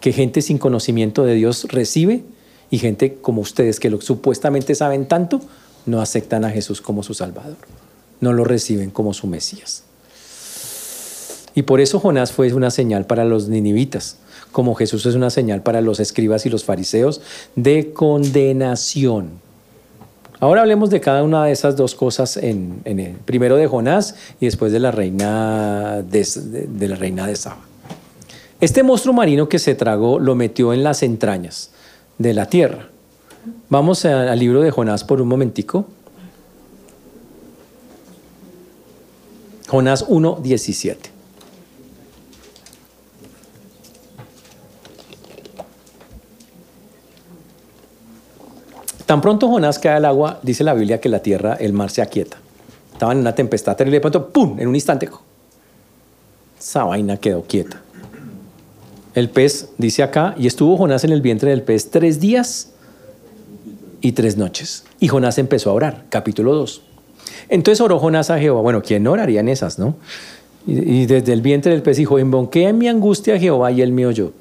[0.00, 2.22] que gente sin conocimiento de Dios recibe
[2.70, 5.40] y gente como ustedes que lo, supuestamente saben tanto,
[5.86, 7.56] no aceptan a Jesús como su Salvador,
[8.20, 9.84] no lo reciben como su Mesías.
[11.54, 14.18] Y por eso Jonás fue una señal para los ninivitas,
[14.52, 17.20] como Jesús es una señal para los escribas y los fariseos
[17.56, 19.40] de condenación.
[20.40, 24.46] Ahora hablemos de cada una de esas dos cosas en, el primero de Jonás y
[24.46, 26.26] después de la reina de,
[26.66, 27.58] de la reina de Saba.
[28.58, 31.70] Este monstruo marino que se tragó lo metió en las entrañas
[32.16, 32.88] de la tierra.
[33.68, 35.86] Vamos al libro de Jonás por un momentico.
[39.68, 40.96] Jonás 1.17.
[49.10, 52.00] Tan pronto Jonás cae al agua, dice la Biblia que la tierra, el mar se
[52.00, 52.36] aquieta.
[52.92, 55.08] Estaban en una tempestad terrible, de pronto, ¡pum!, en un instante,
[56.56, 57.82] esa vaina quedó quieta.
[59.16, 62.70] El pez dice acá, y estuvo Jonás en el vientre del pez tres días
[64.00, 64.84] y tres noches.
[65.00, 66.80] Y Jonás empezó a orar, capítulo 2.
[67.48, 68.60] Entonces oró Jonás a Jehová.
[68.60, 69.96] Bueno, ¿quién oraría en esas, no?
[70.68, 73.90] Y, desde el vientre del pez dijo, embonqué en mi angustia a Jehová y él
[73.90, 74.32] me oyó.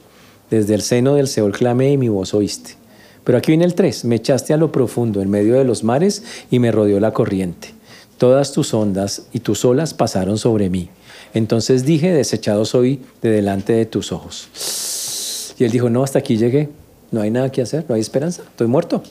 [0.52, 2.79] Desde el seno del Seol clamé y mi voz oíste.
[3.24, 6.24] Pero aquí viene el 3, me echaste a lo profundo, en medio de los mares,
[6.50, 7.74] y me rodeó la corriente.
[8.18, 10.90] Todas tus ondas y tus olas pasaron sobre mí.
[11.34, 15.54] Entonces dije, desechado soy de delante de tus ojos.
[15.58, 16.70] Y él dijo, no, hasta aquí llegué,
[17.12, 19.04] no hay nada que hacer, no hay esperanza, estoy muerto.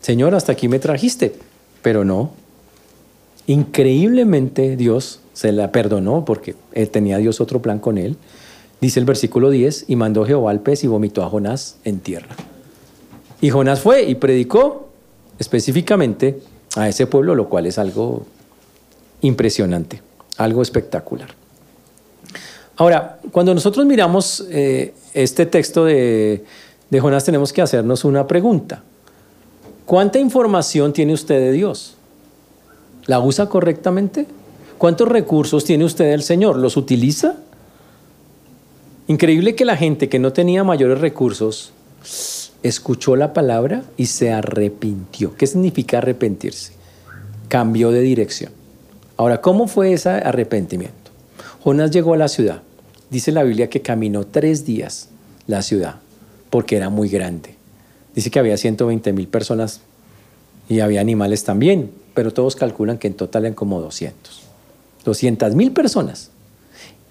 [0.00, 1.34] Señor, hasta aquí me trajiste,
[1.80, 2.32] pero no.
[3.46, 6.54] Increíblemente Dios se la perdonó porque
[6.90, 8.16] tenía Dios otro plan con él.
[8.80, 12.36] Dice el versículo 10, y mandó Jehová al pez y vomitó a Jonás en tierra.
[13.42, 14.88] Y Jonás fue y predicó
[15.38, 16.40] específicamente
[16.76, 18.24] a ese pueblo, lo cual es algo
[19.20, 20.00] impresionante
[20.36, 21.28] algo espectacular.
[22.76, 26.44] Ahora, cuando nosotros miramos eh, este texto de,
[26.90, 28.82] de Jonás, tenemos que hacernos una pregunta.
[29.84, 31.96] ¿Cuánta información tiene usted de Dios?
[33.06, 34.26] ¿La usa correctamente?
[34.78, 36.56] ¿Cuántos recursos tiene usted del Señor?
[36.56, 37.36] ¿Los utiliza?
[39.06, 41.72] Increíble que la gente que no tenía mayores recursos
[42.62, 45.34] escuchó la palabra y se arrepintió.
[45.36, 46.72] ¿Qué significa arrepentirse?
[47.48, 48.52] Cambió de dirección.
[49.16, 51.10] Ahora, ¿cómo fue ese arrepentimiento?
[51.62, 52.62] Jonás llegó a la ciudad.
[53.10, 55.08] Dice la Biblia que caminó tres días
[55.46, 55.96] la ciudad
[56.50, 57.54] porque era muy grande.
[58.14, 59.80] Dice que había 120 mil personas
[60.68, 64.42] y había animales también, pero todos calculan que en total eran como 200.
[65.04, 66.31] 200 mil personas.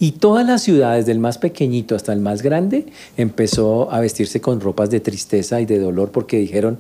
[0.01, 2.87] Y todas las ciudades, del más pequeñito hasta el más grande,
[3.17, 6.79] empezó a vestirse con ropas de tristeza y de dolor porque dijeron,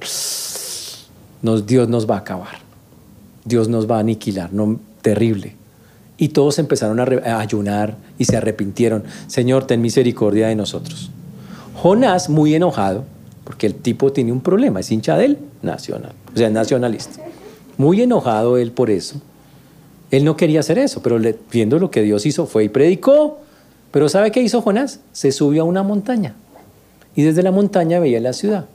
[1.67, 2.57] Dios nos va a acabar,
[3.45, 5.55] Dios nos va a aniquilar, no, terrible.
[6.17, 11.11] Y todos empezaron a, a ayunar y se arrepintieron, Señor, ten misericordia de nosotros.
[11.75, 13.03] Jonás, muy enojado,
[13.43, 17.21] porque el tipo tiene un problema, es hincha del nacional, o sea, nacionalista.
[17.77, 19.21] Muy enojado él por eso,
[20.11, 21.19] él no quería hacer eso, pero
[21.51, 23.39] viendo lo que Dios hizo, fue y predicó.
[23.91, 24.99] Pero ¿sabe qué hizo Jonás?
[25.13, 26.35] Se subió a una montaña
[27.15, 28.65] y desde la montaña veía la ciudad.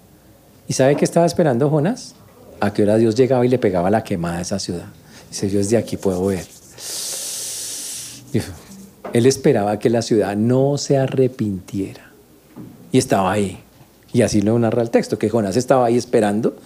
[0.66, 2.14] ¿Y sabe qué estaba esperando Jonás?
[2.60, 4.86] A qué hora Dios llegaba y le pegaba la quemada a esa ciudad.
[5.30, 6.44] Dice, yo desde aquí puedo ver.
[9.12, 12.10] Él esperaba que la ciudad no se arrepintiera.
[12.92, 13.58] Y estaba ahí.
[14.12, 16.56] Y así lo narra el texto, que Jonás estaba ahí esperando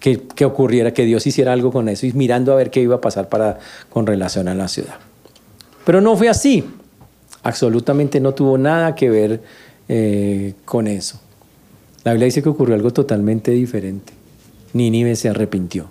[0.00, 3.00] que, ocurriera, que Dios hiciera algo con eso y mirando a ver qué iba a
[3.00, 3.58] pasar para,
[3.90, 4.94] con relación a la ciudad.
[5.84, 6.64] Pero no fue así.
[7.42, 9.40] Absolutamente no tuvo nada que ver
[9.88, 11.20] eh, con eso.
[12.02, 14.12] La Biblia dice que ocurrió algo totalmente diferente.
[14.72, 15.88] Nínive se arrepintió.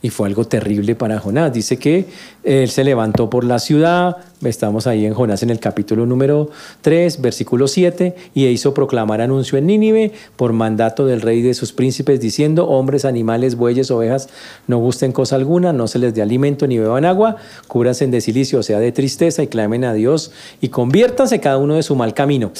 [0.00, 1.52] Y fue algo terrible para Jonás.
[1.52, 2.06] Dice que
[2.44, 6.50] él se levantó por la ciudad, estamos ahí en Jonás en el capítulo número
[6.82, 11.54] 3, versículo 7, y hizo proclamar anuncio en Nínive por mandato del rey y de
[11.54, 14.28] sus príncipes, diciendo, hombres, animales, bueyes, ovejas,
[14.68, 18.60] no gusten cosa alguna, no se les dé alimento ni beban agua, cúbranse de silicio,
[18.60, 20.30] o sea, de tristeza, y clamen a Dios,
[20.60, 22.52] y conviértanse cada uno de su mal camino.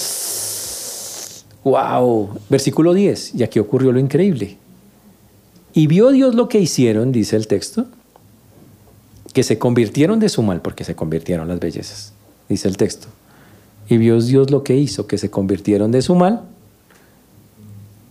[1.62, 2.31] ¡Wow!
[2.48, 4.57] Versículo 10, y aquí ocurrió lo increíble.
[5.79, 7.87] Y vio Dios lo que hicieron, dice el texto,
[9.33, 12.12] que se convirtieron de su mal, porque se convirtieron las bellezas,
[12.49, 13.07] dice el texto.
[13.88, 16.41] Y vio Dios lo que hizo, que se convirtieron de su mal,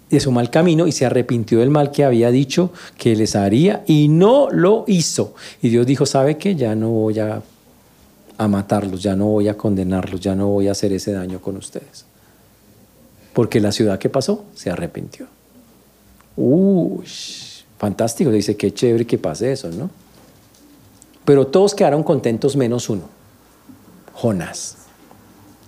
[0.10, 3.84] de su mal camino, y se arrepintió del mal que había dicho que les haría,
[3.86, 5.36] y no lo hizo.
[5.62, 6.56] Y Dios dijo, ¿sabe qué?
[6.56, 7.42] Ya no voy a,
[8.48, 12.06] matarlos, ya no voy a condenarlos, ya no voy a hacer ese daño con ustedes.
[13.34, 15.28] Porque la ciudad que pasó se arrepintió.
[16.38, 17.04] Uy.
[17.78, 19.90] Fantástico, dice, qué chévere que pase eso, ¿no?
[21.26, 23.04] Pero todos quedaron contentos menos uno,
[24.14, 24.78] Jonás.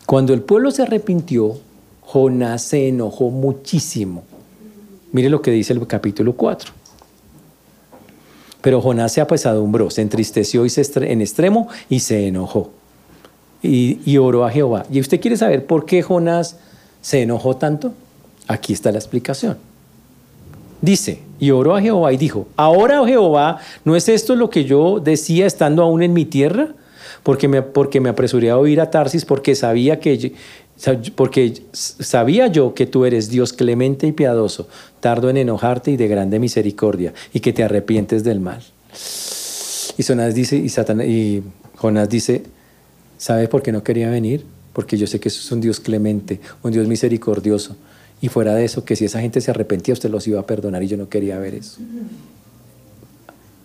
[0.05, 1.59] Cuando el pueblo se arrepintió,
[2.01, 4.23] Jonás se enojó muchísimo.
[5.11, 6.71] Mire lo que dice el capítulo 4.
[8.61, 12.71] Pero Jonás se apesadumbró, se entristeció y se en extremo y se enojó.
[13.61, 14.85] Y, y oró a Jehová.
[14.89, 16.57] ¿Y usted quiere saber por qué Jonás
[17.01, 17.93] se enojó tanto?
[18.47, 19.57] Aquí está la explicación.
[20.81, 24.65] Dice, y oró a Jehová y dijo, ahora, oh Jehová, ¿no es esto lo que
[24.65, 26.69] yo decía estando aún en mi tierra?
[27.23, 30.33] Porque me, porque me apresuré a oír a Tarsis, porque sabía que
[31.15, 34.69] porque sabía yo que tú eres Dios clemente y piadoso,
[35.01, 38.61] tardo en enojarte y de grande misericordia, y que te arrepientes del mal.
[39.97, 40.67] Y Jonás dice, y,
[41.03, 41.43] y
[41.75, 42.43] Jonás dice,
[43.17, 44.45] ¿sabe por qué no quería venir?
[44.71, 47.75] Porque yo sé que eso es un Dios clemente, un Dios misericordioso,
[48.21, 50.83] y fuera de eso, que si esa gente se arrepentía, usted los iba a perdonar
[50.83, 51.79] y yo no quería ver eso.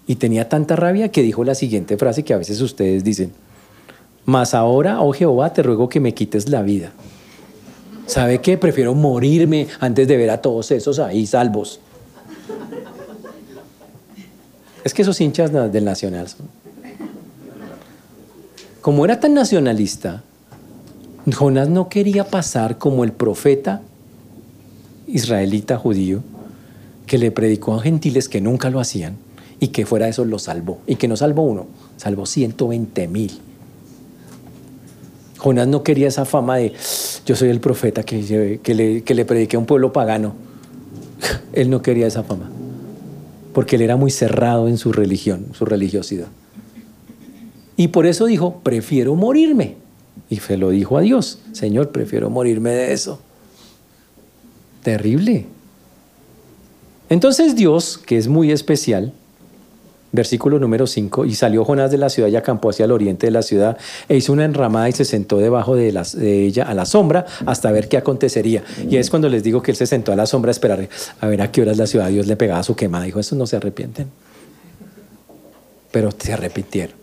[0.07, 3.33] Y tenía tanta rabia que dijo la siguiente frase que a veces ustedes dicen,
[4.25, 6.93] mas ahora, oh Jehová, te ruego que me quites la vida.
[8.07, 8.59] ¿Sabe qué?
[8.59, 11.81] Prefiero morirme antes de ver a todos esos ahí salvos.
[14.85, 16.49] Es que esos hinchas del Nacional son.
[18.83, 20.23] Como era tan nacionalista,
[21.33, 23.81] Jonás no quería pasar como el profeta
[25.15, 26.23] israelita judío
[27.07, 29.17] que le predicó a gentiles que nunca lo hacían
[29.61, 30.81] y que fuera eso lo salvó.
[30.87, 33.41] Y que no salvó uno, salvó 120 mil.
[35.39, 36.73] Jonás no quería esa fama de
[37.25, 40.35] yo soy el profeta que, que, le, que le prediqué a un pueblo pagano.
[41.53, 42.51] Él no quería esa fama,
[43.53, 46.27] porque él era muy cerrado en su religión, su religiosidad.
[47.77, 49.77] Y por eso dijo, prefiero morirme.
[50.29, 53.21] Y se lo dijo a Dios, Señor, prefiero morirme de eso.
[54.85, 55.47] Terrible.
[57.09, 59.13] Entonces Dios, que es muy especial,
[60.13, 63.31] versículo número 5, y salió Jonás de la ciudad y acampó hacia el oriente de
[63.33, 65.89] la ciudad e hizo una enramada y se sentó debajo de,
[66.21, 68.63] ella a la sombra hasta ver qué acontecería.
[68.89, 70.89] Y es cuando les digo que él se sentó a la sombra a esperar
[71.21, 73.05] a ver a qué horas la ciudad Dios le pegaba su quemada.
[73.05, 74.09] Dijo, estos no se arrepienten.
[75.91, 76.95] Pero se arrepintieron.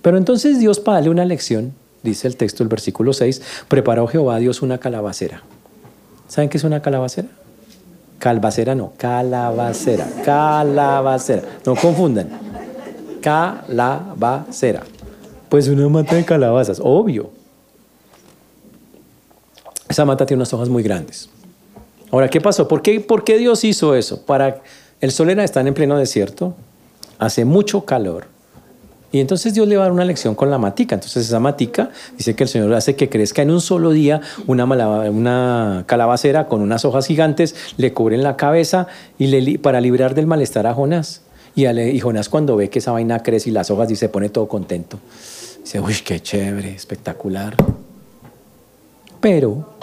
[0.00, 4.36] Pero entonces Dios para darle una lección dice el texto del versículo 6, preparó Jehová
[4.36, 5.42] a Dios una calabacera.
[6.32, 7.28] ¿Saben qué es una calabacera?
[8.18, 11.42] Calvacera no, calabacera, calabacera.
[11.66, 12.30] No confundan.
[13.20, 14.82] Calabacera.
[15.50, 17.28] Pues una mata de calabazas, obvio.
[19.90, 21.28] Esa mata tiene unas hojas muy grandes.
[22.10, 22.66] Ahora, ¿qué pasó?
[22.66, 24.24] ¿Por qué, ¿Por qué Dios hizo eso?
[24.24, 24.62] Para
[25.02, 26.54] el sol era estar en pleno desierto,
[27.18, 28.31] hace mucho calor.
[29.12, 30.94] Y entonces Dios le va a dar una lección con la matica.
[30.94, 35.84] Entonces esa matica dice que el Señor hace que crezca en un solo día una,
[35.86, 38.86] calabacera con unas hojas gigantes, le cubren la cabeza
[39.18, 41.20] y le, para librar del malestar a Jonás.
[41.54, 44.30] Y, y Jonás cuando ve que esa vaina crece y las hojas y se pone
[44.30, 44.98] todo contento.
[45.62, 47.54] Dice, uy, qué chévere, espectacular.
[49.20, 49.74] Pero,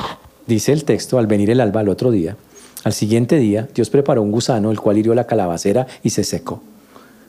[0.48, 2.36] dice el texto, al venir el alba al otro día,
[2.84, 6.62] al siguiente día, Dios preparó un gusano, el cual hirió la calabacera y se secó.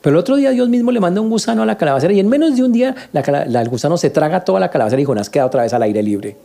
[0.03, 2.29] Pero el otro día Dios mismo le manda un gusano a la calabacera y en
[2.29, 5.63] menos de un día el gusano se traga toda la calabacera y Jonás queda otra
[5.63, 6.37] vez al aire libre.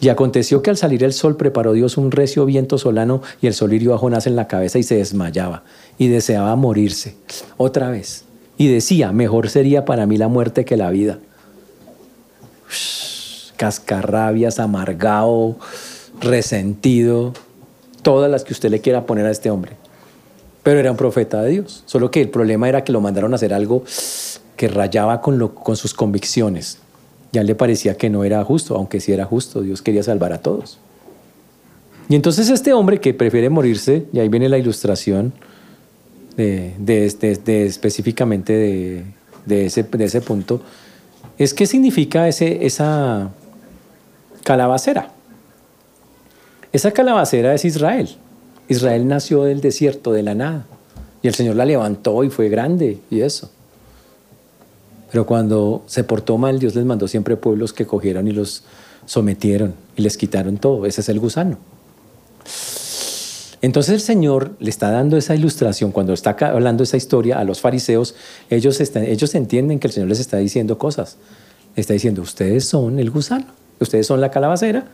[0.00, 3.54] Y aconteció que al salir el sol preparó Dios un recio viento solano y el
[3.54, 5.62] sol hirió a Jonás en la cabeza y se desmayaba
[5.98, 7.16] y deseaba morirse.
[7.56, 8.24] Otra vez
[8.58, 11.18] y decía, mejor sería para mí la muerte que la vida.
[13.56, 15.56] cascarrabias, amargado,
[16.20, 17.32] resentido,
[18.02, 19.76] todas las que usted le quiera poner a este hombre.
[20.66, 21.84] Pero era un profeta de Dios.
[21.86, 23.84] Solo que el problema era que lo mandaron a hacer algo
[24.56, 26.78] que rayaba con, con sus convicciones.
[27.30, 29.60] Ya le parecía que no era justo, aunque sí era justo.
[29.60, 30.78] Dios quería salvar a todos.
[32.08, 35.34] Y entonces este hombre que prefiere morirse, y ahí viene la ilustración,
[36.36, 37.14] de,
[37.46, 38.52] específicamente
[39.46, 40.62] de, ese, de ese punto,
[41.38, 43.30] es qué significa ese, esa
[44.42, 45.12] calabacera.
[46.72, 48.16] Esa calabacera es Israel.
[48.68, 50.66] Israel nació del desierto, de la nada.
[51.22, 53.50] Y el Señor la levantó y fue grande y eso.
[55.10, 58.64] Pero cuando se portó mal, Dios les mandó siempre pueblos que cogieron y los
[59.06, 60.84] sometieron y les quitaron todo.
[60.86, 61.58] Ese es el gusano.
[63.62, 67.60] Entonces el Señor le está dando esa ilustración, cuando está hablando esa historia a los
[67.60, 68.14] fariseos,
[68.50, 71.16] ellos, ellos entienden que el Señor les está diciendo cosas.
[71.74, 73.46] está diciendo, ustedes son el gusano,
[73.80, 74.86] ustedes son la calabacera,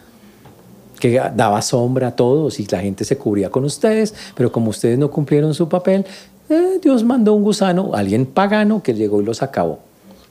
[1.02, 4.96] que daba sombra a todos y la gente se cubría con ustedes, pero como ustedes
[4.96, 6.06] no cumplieron su papel,
[6.48, 9.80] eh, Dios mandó un gusano, alguien pagano, que llegó y los acabó.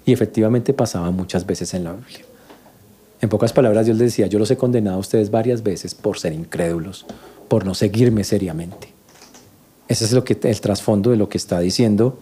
[0.05, 2.21] Y efectivamente pasaba muchas veces en la Biblia.
[3.19, 6.31] En pocas palabras, Dios decía, yo los he condenado a ustedes varias veces por ser
[6.31, 7.05] incrédulos,
[7.49, 8.93] por no seguirme seriamente.
[9.89, 12.17] Ese es lo que, el trasfondo de lo que está diciendo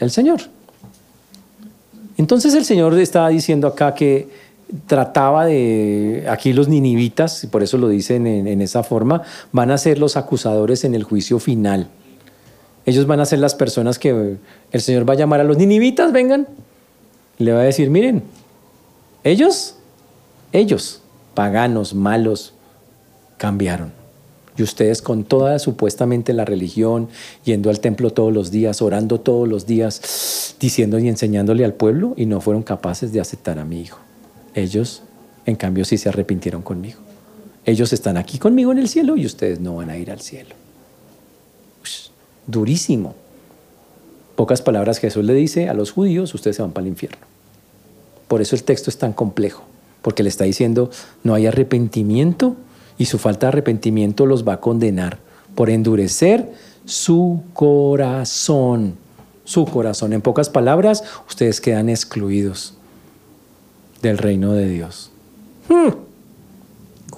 [0.00, 0.40] el Señor.
[2.16, 4.41] Entonces el Señor estaba diciendo acá que
[4.86, 9.78] trataba de, aquí los ninivitas, por eso lo dicen en, en, esa forma, van a
[9.78, 11.88] ser los acusadores en el juicio final.
[12.84, 14.36] Ellos van a ser las personas que
[14.72, 16.48] el Señor va a llamar a los ninivitas, vengan,
[17.38, 18.22] le va a decir, miren,
[19.24, 19.76] ellos,
[20.52, 21.00] ellos,
[21.34, 22.54] paganos, malos,
[23.36, 23.92] cambiaron.
[24.56, 27.08] Y ustedes con toda supuestamente la religión,
[27.44, 32.14] yendo al templo todos los días, orando todos los días, diciendo y enseñándole al pueblo,
[32.16, 33.98] y no fueron capaces de aceptar a mi hijo.
[34.54, 35.02] Ellos,
[35.46, 37.00] en cambio, sí se arrepintieron conmigo.
[37.64, 40.54] Ellos están aquí conmigo en el cielo y ustedes no van a ir al cielo.
[42.46, 43.14] durísimo.
[44.34, 47.18] Pocas palabras Jesús le dice a los judíos, ustedes se van para el infierno.
[48.26, 49.62] Por eso el texto es tan complejo,
[50.00, 50.90] porque le está diciendo,
[51.22, 52.56] no hay arrepentimiento
[52.98, 55.18] y su falta de arrepentimiento los va a condenar
[55.54, 56.50] por endurecer
[56.84, 58.96] su corazón.
[59.44, 60.12] Su corazón.
[60.12, 62.74] En pocas palabras, ustedes quedan excluidos
[64.02, 65.10] del reino de Dios.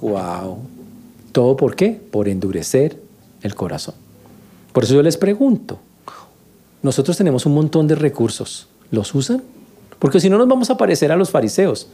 [0.01, 0.57] ¡Wow!
[0.57, 0.75] Hmm.
[1.33, 2.01] ¿Todo por qué?
[2.11, 3.01] Por endurecer
[3.43, 3.95] el corazón.
[4.73, 5.81] Por eso yo les pregunto,
[6.83, 9.43] nosotros tenemos un montón de recursos, ¿los usan?
[9.99, 11.89] Porque si no nos vamos a parecer a los fariseos.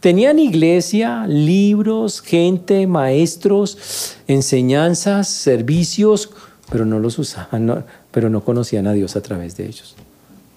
[0.00, 6.30] Tenían iglesia, libros, gente, maestros, enseñanzas, servicios,
[6.70, 9.96] pero no los usaban, pero no conocían a Dios a través de ellos.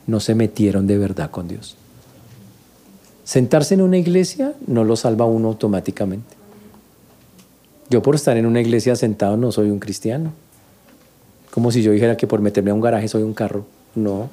[0.08, 1.76] No se metieron de verdad con Dios.
[3.30, 6.36] Sentarse en una iglesia no lo salva uno automáticamente.
[7.88, 10.34] Yo por estar en una iglesia sentado no soy un cristiano.
[11.52, 13.66] Como si yo dijera que por meterme a un garaje soy un carro.
[13.94, 14.32] No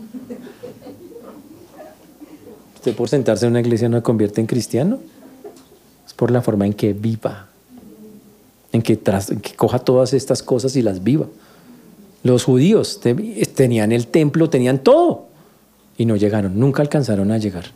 [2.95, 4.99] por sentarse en una iglesia no se convierte en cristiano.
[6.07, 7.49] Es por la forma en que viva,
[8.73, 8.99] en que,
[9.57, 11.27] coja todas estas cosas y las viva.
[12.23, 13.03] Los judíos
[13.55, 15.27] tenían el templo, tenían todo
[15.99, 17.67] y no llegaron, nunca alcanzaron a llegar.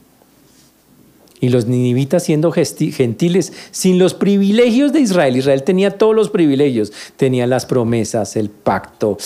[1.41, 5.37] Y los ninivitas siendo gentiles, sin los privilegios de Israel.
[5.37, 6.93] Israel tenía todos los privilegios.
[7.17, 9.17] Tenía las promesas, el pacto,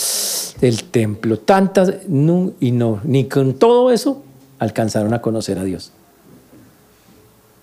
[0.61, 1.93] el templo, tantas,
[2.61, 4.23] y no, ni con todo eso
[4.61, 5.91] alcanzaron a conocer a Dios.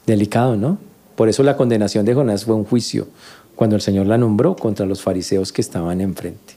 [0.06, 0.78] Delicado, ¿no?
[1.16, 3.08] Por eso la condenación de Jonás fue un juicio,
[3.56, 6.56] cuando el Señor la nombró contra los fariseos que estaban enfrente.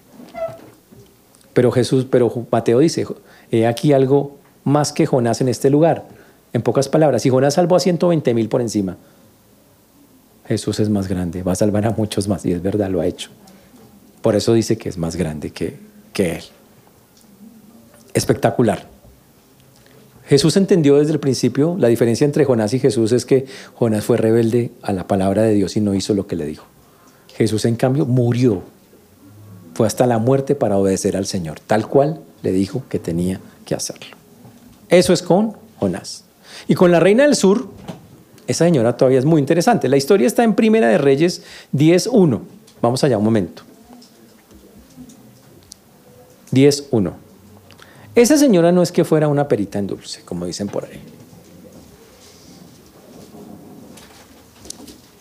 [1.53, 3.07] Pero Jesús, pero Mateo dice,
[3.51, 6.09] he aquí algo más que Jonás en este lugar.
[6.55, 8.97] En pocas palabras, si Jonás salvó a 120 mil por encima,
[10.47, 13.07] Jesús es más grande, va a salvar a muchos más, y es verdad, lo ha
[13.07, 13.31] hecho.
[14.23, 15.77] Por eso dice que es más grande que,
[16.13, 16.45] que Él.
[18.15, 18.87] Espectacular.
[20.27, 24.17] Jesús entendió desde el principio, la diferencia entre Jonás y Jesús es que Jonás fue
[24.17, 26.65] rebelde a la palabra de Dios y no hizo lo que le dijo.
[27.37, 28.63] Jesús, en cambio, murió.
[29.75, 33.75] Fue hasta la muerte para obedecer al Señor, tal cual le dijo que tenía que
[33.75, 34.17] hacerlo.
[34.89, 36.24] Eso es con Jonás.
[36.69, 37.69] Y con la reina del sur,
[38.47, 39.89] esa señora todavía es muy interesante.
[39.89, 41.43] La historia está en Primera de Reyes
[41.73, 42.41] 10.1.
[42.83, 43.63] Vamos allá un momento.
[46.53, 47.13] 10.1.
[48.15, 51.01] Esa señora no es que fuera una perita en dulce, como dicen por ahí.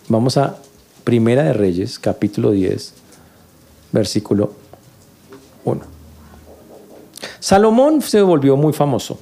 [0.10, 0.58] Vamos a
[1.04, 2.94] Primera de Reyes, capítulo 10,
[3.92, 4.54] versículo
[5.66, 5.82] 1.
[7.40, 9.20] Salomón se volvió muy famoso.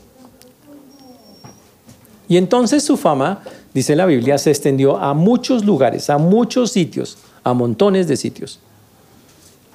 [2.31, 3.41] Y entonces su fama,
[3.73, 8.61] dice la Biblia, se extendió a muchos lugares, a muchos sitios, a montones de sitios.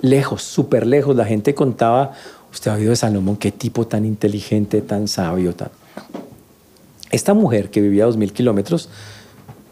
[0.01, 1.15] Lejos, súper lejos.
[1.17, 2.13] La gente contaba,
[2.51, 5.69] usted ha oído de Salomón, qué tipo tan inteligente, tan sabio, tan...
[7.11, 8.89] Esta mujer que vivía a dos mil kilómetros,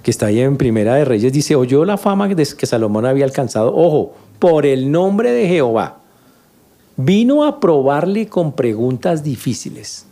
[0.02, 3.74] que está ahí en Primera de Reyes, dice, oyó la fama que Salomón había alcanzado,
[3.74, 6.00] ojo, por el nombre de Jehová.
[6.98, 10.04] Vino a probarle con preguntas difíciles.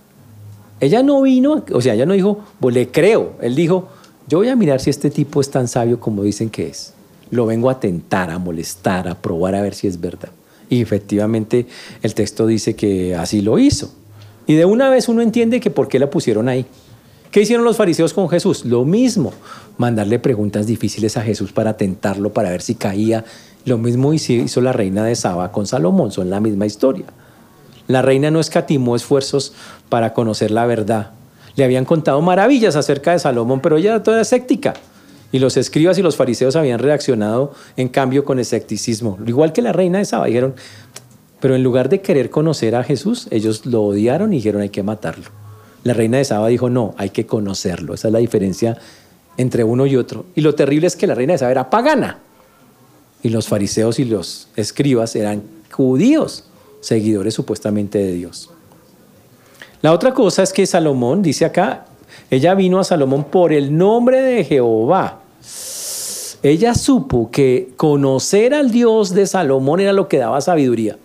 [0.83, 3.35] Ella no vino, o sea, ella no dijo, pues le creo.
[3.41, 3.87] Él dijo,
[4.26, 6.93] yo voy a mirar si este tipo es tan sabio como dicen que es.
[7.30, 10.30] Lo vengo a tentar, a molestar, a probar a ver si es verdad.
[10.68, 11.68] Y efectivamente
[12.03, 13.93] el texto dice que así lo hizo.
[14.49, 16.66] Y de una vez uno entiende que por qué la pusieron ahí.
[17.30, 18.64] ¿Qué hicieron los fariseos con Jesús?
[18.64, 19.33] Lo mismo,
[19.78, 23.24] mandarle preguntas difíciles a Jesús para tentarlo, para ver si caía.
[23.66, 27.07] Lo mismo hizo la reina de Saba con Salomón, son la misma historia.
[27.89, 29.53] La reina no escatimó esfuerzos
[29.89, 31.11] para conocer la verdad.
[31.57, 34.74] Le habían contado maravillas acerca de Salomón, pero ella era toda escéptica.
[35.33, 39.18] Y los escribas y los fariseos habían reaccionado en cambio con escepticismo.
[39.26, 40.55] Igual que la reina de Saba, dijeron,
[41.41, 44.83] pero en lugar de querer conocer a Jesús, ellos lo odiaron y dijeron hay que
[44.83, 45.30] matarlo.
[45.85, 47.95] La reina de Saba dijo, no, hay que conocerlo.
[47.95, 48.78] Esa es la diferencia
[49.37, 50.26] entre uno y otro.
[50.35, 52.18] Y lo terrible es que la reina de Saba era pagana.
[53.22, 56.45] Y los fariseos y los escribas eran judíos
[56.83, 58.51] seguidores supuestamente de Dios.
[59.80, 61.87] La otra cosa es que Salomón, dice acá,
[62.30, 65.20] ella vino a Salomón por el nombre de Jehová.
[66.43, 70.99] Ella supo que conocer al Dios de Salomón era lo que daba sabiduría.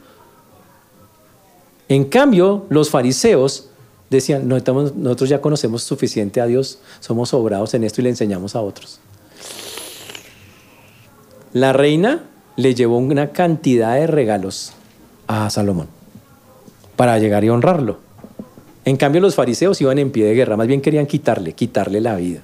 [1.90, 3.70] En cambio, los fariseos
[4.10, 8.56] decían, no, nosotros ya conocemos suficiente a Dios, somos sobrados en esto y le enseñamos
[8.56, 9.00] a otros.
[11.54, 12.24] La reina
[12.56, 14.74] le llevó una cantidad de regalos
[15.28, 15.88] a Salomón
[16.96, 18.00] para llegar y honrarlo.
[18.84, 22.16] En cambio los fariseos iban en pie de guerra, más bien querían quitarle, quitarle la
[22.16, 22.42] vida.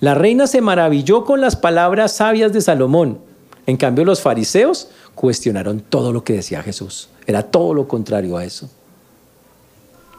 [0.00, 3.18] La reina se maravilló con las palabras sabias de Salomón.
[3.66, 7.08] En cambio los fariseos cuestionaron todo lo que decía Jesús.
[7.26, 8.70] Era todo lo contrario a eso.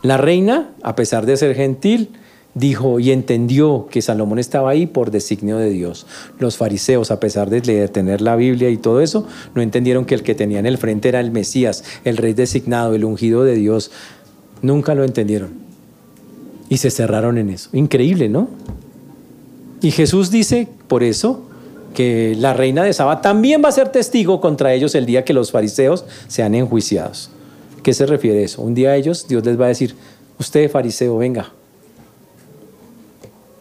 [0.01, 2.11] La reina, a pesar de ser gentil,
[2.53, 6.05] dijo y entendió que Salomón estaba ahí por designio de Dios.
[6.39, 10.23] Los fariseos, a pesar de tener la Biblia y todo eso, no entendieron que el
[10.23, 13.91] que tenía en el frente era el Mesías, el rey designado, el ungido de Dios.
[14.61, 15.51] Nunca lo entendieron.
[16.69, 17.69] Y se cerraron en eso.
[17.73, 18.49] Increíble, ¿no?
[19.81, 21.45] Y Jesús dice, por eso,
[21.93, 25.33] que la reina de Saba también va a ser testigo contra ellos el día que
[25.33, 27.31] los fariseos sean enjuiciados.
[27.81, 28.61] ¿Qué se refiere a eso?
[28.61, 29.95] Un día a ellos Dios les va a decir,
[30.37, 31.53] usted fariseo, venga,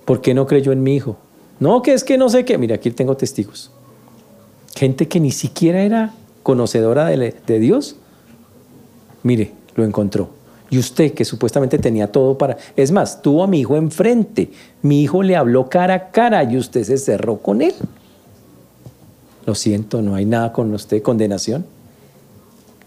[0.08, 1.18] ¿Por qué no creyó en mi hijo?
[1.60, 2.56] No, que es que no sé qué.
[2.56, 3.70] Mira, aquí tengo testigos.
[4.74, 7.96] Gente que ni siquiera era conocedora de, de Dios.
[9.22, 10.30] Mire, lo encontró.
[10.70, 12.56] Y usted, que supuestamente tenía todo para...
[12.74, 14.50] Es más, tuvo a mi hijo enfrente.
[14.80, 17.74] Mi hijo le habló cara a cara y usted se cerró con él.
[19.44, 21.66] Lo siento, no hay nada con usted, condenación.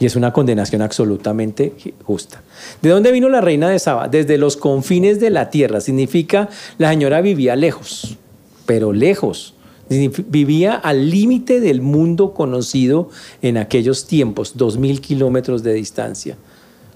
[0.02, 1.74] Y es una condenación absolutamente
[2.04, 2.41] justa.
[2.82, 4.08] ¿De dónde vino la reina de Saba?
[4.08, 5.80] Desde los confines de la tierra.
[5.80, 6.49] Significa
[6.80, 8.18] la señora vivía lejos,
[8.66, 9.54] pero lejos.
[9.89, 13.12] Vivía al límite del mundo conocido
[13.43, 16.36] en aquellos tiempos, dos mil kilómetros de distancia.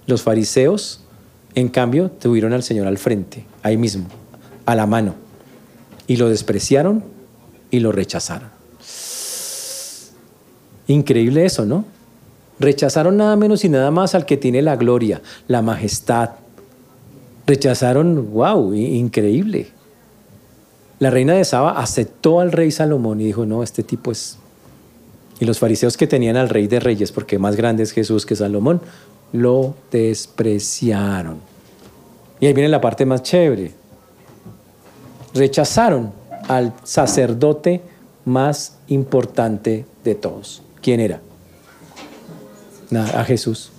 [0.07, 1.01] Los fariseos,
[1.53, 4.07] en cambio, tuvieron al Señor al frente, ahí mismo,
[4.65, 5.13] a la mano,
[6.07, 7.03] y lo despreciaron
[7.69, 8.49] y lo rechazaron.
[10.87, 11.94] Increíble eso, ¿no?
[12.59, 16.31] Rechazaron nada menos y nada más al que tiene la gloria, la majestad.
[17.45, 19.67] Rechazaron, wow, increíble.
[20.99, 24.37] La reina de Saba aceptó al rey Salomón y dijo, no, este tipo es...
[25.39, 28.37] Y los fariseos que tenían al rey de reyes, porque más grande es Jesús que
[28.37, 28.79] Salomón,
[29.33, 31.39] lo despreciaron.
[32.39, 33.73] Y ahí viene la parte más chévere.
[35.33, 36.13] Rechazaron
[36.47, 37.81] al sacerdote
[38.23, 40.63] más importante de todos.
[40.81, 41.19] ¿Quién era?
[42.91, 43.71] A Jesús.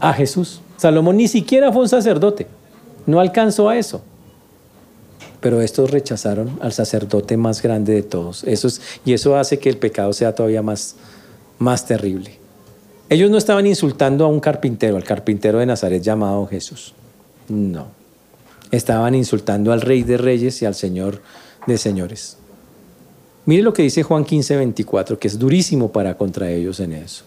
[0.00, 0.60] A Jesús.
[0.76, 2.46] Salomón ni siquiera fue un sacerdote.
[3.06, 4.02] No alcanzó a eso.
[5.40, 8.44] Pero estos rechazaron al sacerdote más grande de todos.
[8.44, 10.96] Eso es, y eso hace que el pecado sea todavía más,
[11.58, 12.38] más terrible.
[13.10, 16.94] Ellos no estaban insultando a un carpintero, al carpintero de Nazaret llamado Jesús.
[17.48, 17.88] No.
[18.70, 21.20] Estaban insultando al Rey de Reyes y al Señor
[21.66, 22.38] de Señores.
[23.46, 27.24] Mire lo que dice Juan 15, 24, que es durísimo para contra ellos en eso.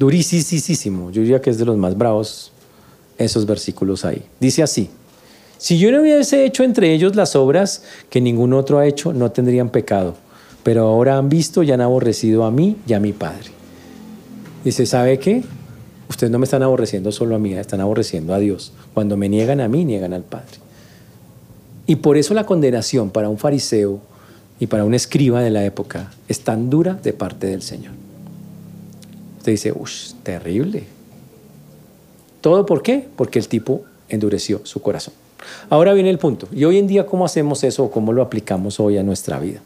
[0.00, 1.10] Durísimo.
[1.10, 2.52] Yo diría que es de los más bravos
[3.18, 4.22] esos versículos ahí.
[4.40, 4.88] Dice así.
[5.58, 9.30] Si yo no hubiese hecho entre ellos las obras que ningún otro ha hecho, no
[9.30, 10.14] tendrían pecado.
[10.62, 13.50] Pero ahora han visto y han aborrecido a mí y a mi Padre.
[14.64, 15.44] Dice, ¿sabe qué?
[16.08, 18.72] Ustedes no me están aborreciendo solo a mí, están aborreciendo a Dios.
[18.94, 20.56] Cuando me niegan a mí, niegan al Padre.
[21.86, 24.00] Y por eso la condenación para un fariseo
[24.58, 27.99] y para un escriba de la época es tan dura de parte del Señor.
[29.40, 30.84] Usted dice, uff, terrible.
[32.42, 33.08] ¿Todo por qué?
[33.16, 35.14] Porque el tipo endureció su corazón.
[35.70, 36.46] Ahora viene el punto.
[36.52, 39.60] ¿Y hoy en día cómo hacemos eso o cómo lo aplicamos hoy a nuestra vida?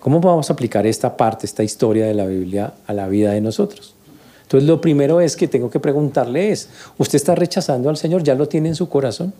[0.00, 3.42] ¿Cómo vamos a aplicar esta parte, esta historia de la Biblia a la vida de
[3.42, 3.94] nosotros?
[4.42, 8.22] Entonces lo primero es que tengo que preguntarle es, ¿usted está rechazando al Señor?
[8.22, 9.34] ¿Ya lo tiene en su corazón?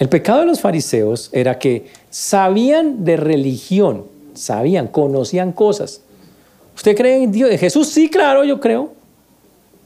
[0.00, 6.00] El pecado de los fariseos era que sabían de religión, sabían, conocían cosas.
[6.76, 7.50] ¿Usted cree en Dios?
[7.50, 7.88] ¿En Jesús?
[7.88, 8.92] Sí, claro, yo creo.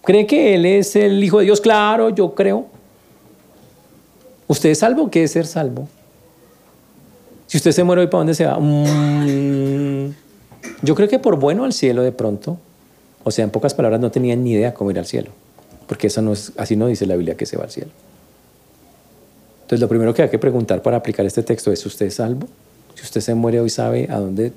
[0.03, 1.61] ¿Cree que Él es el Hijo de Dios?
[1.61, 2.67] Claro, yo creo.
[4.49, 5.09] ¿Usted es salvo?
[5.09, 5.89] ¿Qué es ser salvo?
[7.47, 8.59] Si usted se muere hoy, ¿para dónde se va?
[8.59, 10.13] Mm,
[10.83, 12.59] yo creo que por bueno al cielo de pronto.
[13.23, 15.31] O sea, en pocas palabras, no tenían ni idea cómo ir al cielo.
[15.87, 17.91] Porque eso no es, así no dice la Biblia que se va al cielo.
[19.63, 22.49] Entonces, lo primero que hay que preguntar para aplicar este texto es, ¿usted es salvo?
[22.97, 24.53] Si usted se muere hoy, ¿sabe a dónde,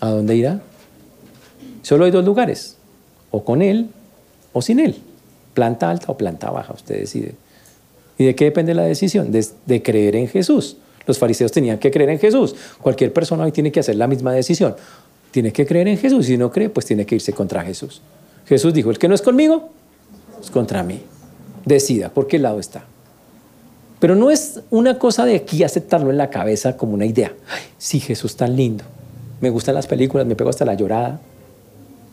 [0.00, 0.60] a dónde irá?
[1.82, 2.76] Solo hay dos lugares,
[3.30, 3.90] o con él
[4.52, 4.96] o sin él.
[5.54, 7.34] Planta alta o planta baja, usted decide.
[8.18, 9.30] ¿Y de qué depende la decisión?
[9.32, 10.76] de creer en Jesús.
[11.06, 12.54] Los fariseos tenían que creer en Jesús.
[12.80, 14.76] Cualquier persona hoy tiene que hacer la misma decisión.
[15.30, 16.26] Tiene que creer en Jesús.
[16.26, 18.02] Si no cree, pues tiene que irse contra Jesús.
[18.46, 19.70] Jesús dijo, el que no es conmigo,
[20.40, 21.00] es contra mí.
[21.64, 22.84] Decida por qué lado está.
[23.98, 27.32] Pero no es una cosa de aquí aceptarlo en la cabeza como una idea.
[27.48, 28.84] Ay, sí, Jesús tan lindo.
[29.40, 31.20] Me gustan las películas, me pego hasta la llorada.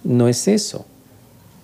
[0.04, 0.86] No es eso.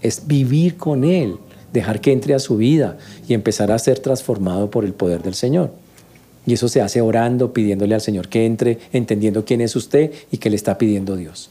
[0.01, 1.37] Es vivir con Él,
[1.71, 2.97] dejar que entre a su vida
[3.27, 5.71] y empezar a ser transformado por el poder del Señor.
[6.45, 10.37] Y eso se hace orando, pidiéndole al Señor que entre, entendiendo quién es usted y
[10.37, 11.49] qué le está pidiendo Dios.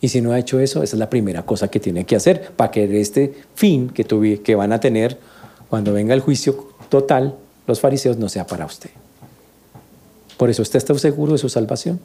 [0.00, 2.50] Y si no ha hecho eso, esa es la primera cosa que tiene que hacer
[2.56, 4.04] para que este fin que,
[4.42, 5.18] que van a tener
[5.68, 7.36] cuando venga el juicio total,
[7.66, 8.90] los fariseos no sea para usted.
[10.36, 12.00] Por eso usted está seguro de su salvación.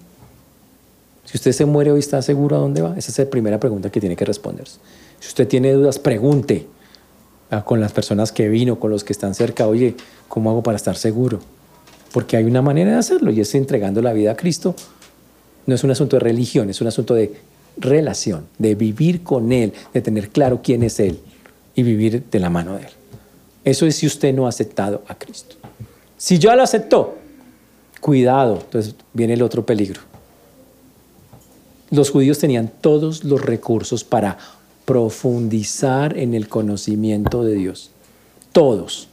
[1.28, 2.98] Si usted se muere hoy, ¿está seguro a dónde va?
[2.98, 4.80] Esa es la primera pregunta que tiene que responderse.
[5.20, 6.68] Si usted tiene dudas, pregunte
[7.66, 9.96] con las personas que vino, con los que están cerca, oye,
[10.30, 11.42] ¿cómo hago para estar seguro?
[12.14, 14.74] Porque hay una manera de hacerlo y es entregando la vida a Cristo.
[15.66, 17.34] No es un asunto de religión, es un asunto de
[17.76, 21.20] relación, de vivir con Él, de tener claro quién es Él
[21.76, 22.92] y vivir de la mano de Él.
[23.66, 25.58] Eso es si usted no ha aceptado a Cristo.
[26.16, 27.18] Si ya lo aceptó,
[28.00, 30.00] cuidado, entonces viene el otro peligro.
[31.90, 34.38] Los judíos tenían todos los recursos para
[34.86, 37.92] profundizar en el conocimiento de Dios.
[38.52, 39.08] Todos.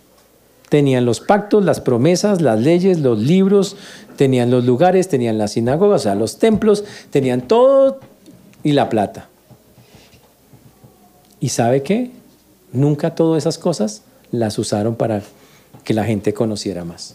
[0.69, 3.77] Tenían los pactos, las promesas, las leyes, los libros,
[4.17, 8.01] tenían los lugares, tenían las sinagogas, o sea, los templos, tenían todo
[8.63, 9.29] y la plata.
[11.39, 12.11] ¿Y sabe qué?
[12.73, 15.23] Nunca todas esas cosas las usaron para
[15.85, 17.15] que la gente conociera más.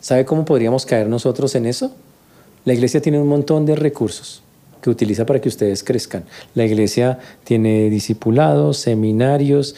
[0.00, 1.92] ¿Sabe cómo podríamos caer nosotros en eso?
[2.64, 4.42] La iglesia tiene un montón de recursos
[4.80, 6.24] que utiliza para que ustedes crezcan.
[6.54, 9.74] La iglesia tiene discipulados, seminarios,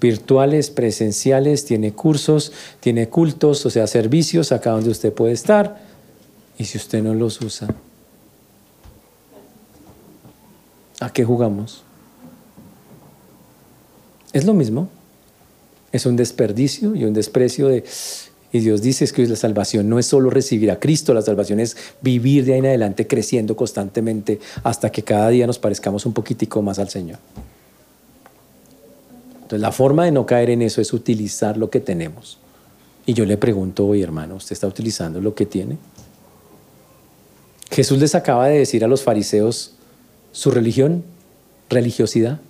[0.00, 5.80] virtuales, presenciales, tiene cursos, tiene cultos, o sea, servicios acá donde usted puede estar.
[6.58, 7.68] Y si usted no los usa,
[11.00, 11.82] ¿a qué jugamos?
[14.32, 14.88] Es lo mismo.
[15.92, 17.84] Es un desperdicio y un desprecio de...
[18.52, 21.60] Y Dios dice es que la salvación no es solo recibir a Cristo, la salvación
[21.60, 26.14] es vivir de ahí en adelante creciendo constantemente hasta que cada día nos parezcamos un
[26.14, 27.18] poquitico más al Señor.
[29.34, 32.38] Entonces la forma de no caer en eso es utilizar lo que tenemos.
[33.04, 35.78] Y yo le pregunto hoy, hermano, ¿usted está utilizando lo que tiene?
[37.70, 39.74] Jesús les acaba de decir a los fariseos,
[40.32, 41.04] su religión,
[41.68, 42.40] religiosidad,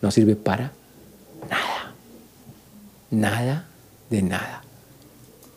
[0.00, 0.72] no sirve para
[1.48, 1.94] nada.
[3.10, 3.68] Nada
[4.10, 4.63] de nada.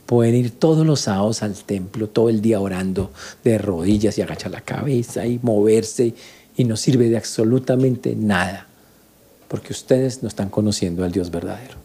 [0.08, 3.12] Pueden ir todos los sábados al templo, todo el día orando
[3.44, 6.14] de rodillas y agachar la cabeza y moverse
[6.56, 8.68] y no sirve de absolutamente nada.
[9.50, 11.76] Porque ustedes no están conociendo al Dios verdadero.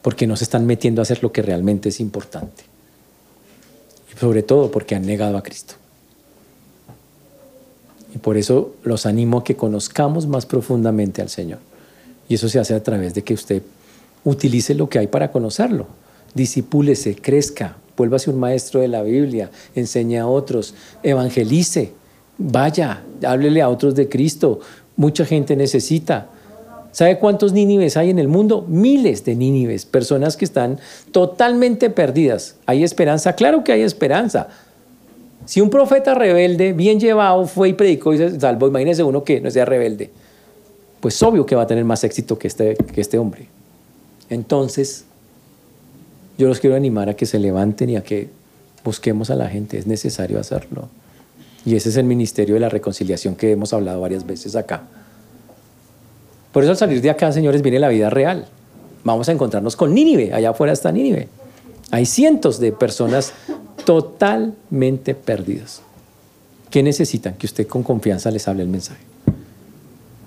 [0.00, 2.64] Porque no se están metiendo a hacer lo que realmente es importante.
[4.10, 5.74] Y sobre todo porque han negado a Cristo.
[8.14, 11.58] Y por eso los animo a que conozcamos más profundamente al Señor.
[12.26, 13.62] Y eso se hace a través de que usted
[14.24, 16.07] utilice lo que hay para conocerlo.
[16.34, 21.92] Disipúlese, crezca, vuélvase un maestro de la Biblia, enseñe a otros, evangelice,
[22.38, 24.60] vaya, háblele a otros de Cristo.
[24.96, 26.28] Mucha gente necesita.
[26.92, 28.64] ¿Sabe cuántos nínives hay en el mundo?
[28.66, 30.78] Miles de nínives, personas que están
[31.12, 32.56] totalmente perdidas.
[32.66, 33.34] ¿Hay esperanza?
[33.34, 34.48] Claro que hay esperanza.
[35.44, 39.40] Si un profeta rebelde, bien llevado, fue y predicó y se salvó, imagínese uno que
[39.40, 40.10] no sea rebelde,
[41.00, 43.48] pues obvio que va a tener más éxito que este, que este hombre.
[44.28, 45.04] Entonces,
[46.38, 48.30] yo los quiero animar a que se levanten y a que
[48.84, 50.88] busquemos a la gente, es necesario hacerlo.
[51.66, 54.84] Y ese es el ministerio de la reconciliación que hemos hablado varias veces acá.
[56.52, 58.46] Por eso al salir de acá, señores, viene la vida real.
[59.04, 61.28] Vamos a encontrarnos con Nínive, allá afuera está Nínive.
[61.90, 63.32] Hay cientos de personas
[63.84, 65.82] totalmente perdidas.
[66.70, 67.34] ¿Qué necesitan?
[67.34, 69.07] Que usted con confianza les hable el mensaje.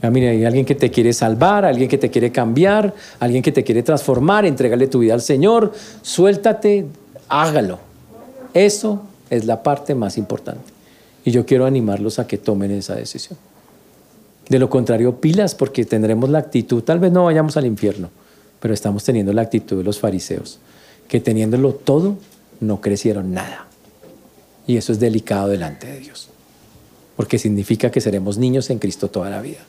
[0.02, 3.52] Ah, mira, hay alguien que te quiere salvar, alguien que te quiere cambiar, alguien que
[3.52, 5.74] te quiere transformar, entregarle tu vida al Señor.
[6.02, 6.88] Suéltate,
[7.30, 7.80] hágalo.
[8.54, 10.64] Eso es la parte más importante.
[11.24, 13.38] Y yo quiero animarlos a que tomen esa decisión.
[14.50, 18.10] De lo contrario, pilas, porque tendremos la actitud, tal vez no vayamos al infierno,
[18.60, 20.60] pero estamos teniendo la actitud de los fariseos,
[21.08, 22.18] que teniéndolo todo,
[22.60, 23.68] no crecieron nada.
[24.68, 26.28] Y eso es delicado delante de Dios,
[27.16, 29.60] porque significa que seremos niños en Cristo toda la vida,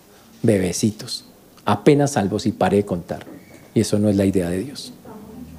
[0.42, 1.24] bebecitos,
[1.64, 3.24] apenas salvos y paré de contar.
[3.74, 4.92] Y eso no es la idea de Dios.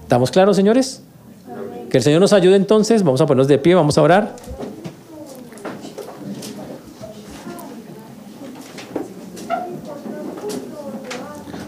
[0.01, 1.01] ¿Estamos claros, señores?
[1.89, 4.35] Que el Señor nos ayude entonces, vamos a ponernos de pie, vamos a orar.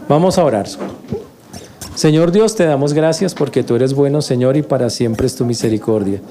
[0.08, 0.68] Vamos a orar.
[1.96, 5.46] Señor Dios, te damos gracias porque tú eres bueno, Señor, y para siempre es tu
[5.46, 6.22] misericordia.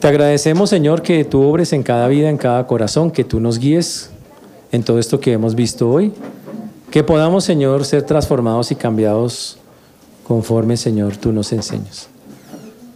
[0.00, 3.58] Te agradecemos, Señor, que tú obres en cada vida, en cada corazón, que tú nos
[3.58, 4.10] guíes
[4.76, 6.12] en todo esto que hemos visto hoy.
[6.90, 9.58] Que podamos, Señor, ser transformados y cambiados
[10.26, 12.08] conforme, Señor, tú nos enseñas.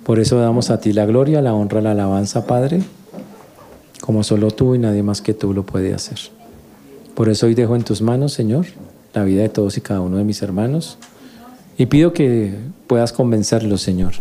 [0.05, 2.83] Por eso damos a ti la gloria, la honra, la alabanza, Padre,
[4.01, 6.18] como solo tú y nadie más que tú lo puede hacer.
[7.14, 8.66] Por eso hoy dejo en tus manos, Señor,
[9.14, 10.99] la vida de todos y cada uno de mis hermanos.
[11.76, 12.55] Y pido que
[12.87, 14.12] puedas convencerlos, Señor,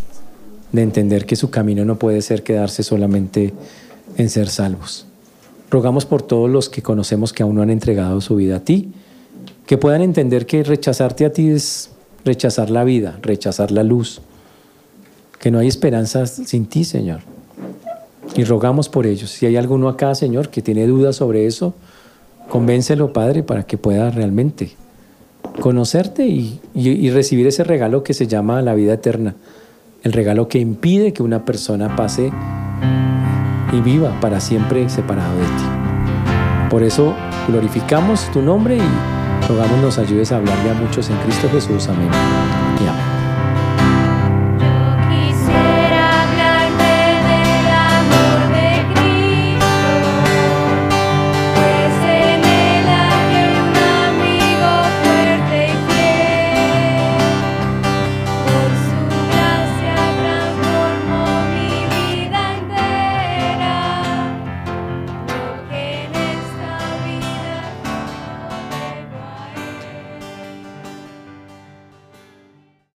[0.71, 3.53] de entender que su camino no puede ser quedarse solamente
[4.17, 5.08] en ser salvos.
[5.69, 8.91] Rogamos por todos los que conocemos que aún no han entregado su vida a ti,
[9.65, 11.91] que puedan entender que rechazarte a ti es
[12.25, 14.21] rechazar la vida, rechazar la luz,
[15.39, 17.21] que no hay esperanza sin ti, Señor.
[18.35, 19.29] Y rogamos por ellos.
[19.29, 21.73] Si hay alguno acá, Señor, que tiene dudas sobre eso,
[22.49, 24.75] convéncelo, Padre, para que pueda realmente
[25.59, 26.59] conocerte y,
[27.11, 29.35] recibir ese regalo que se llama la vida eterna,
[30.03, 32.31] el regalo que impide que una persona pase
[33.71, 36.69] y viva para siempre separado de ti.
[36.69, 37.15] Por eso
[37.47, 41.87] glorificamos tu nombre y rogamos nos ayudes a hablarle a muchos en Cristo Jesús.
[41.87, 42.68] Amén.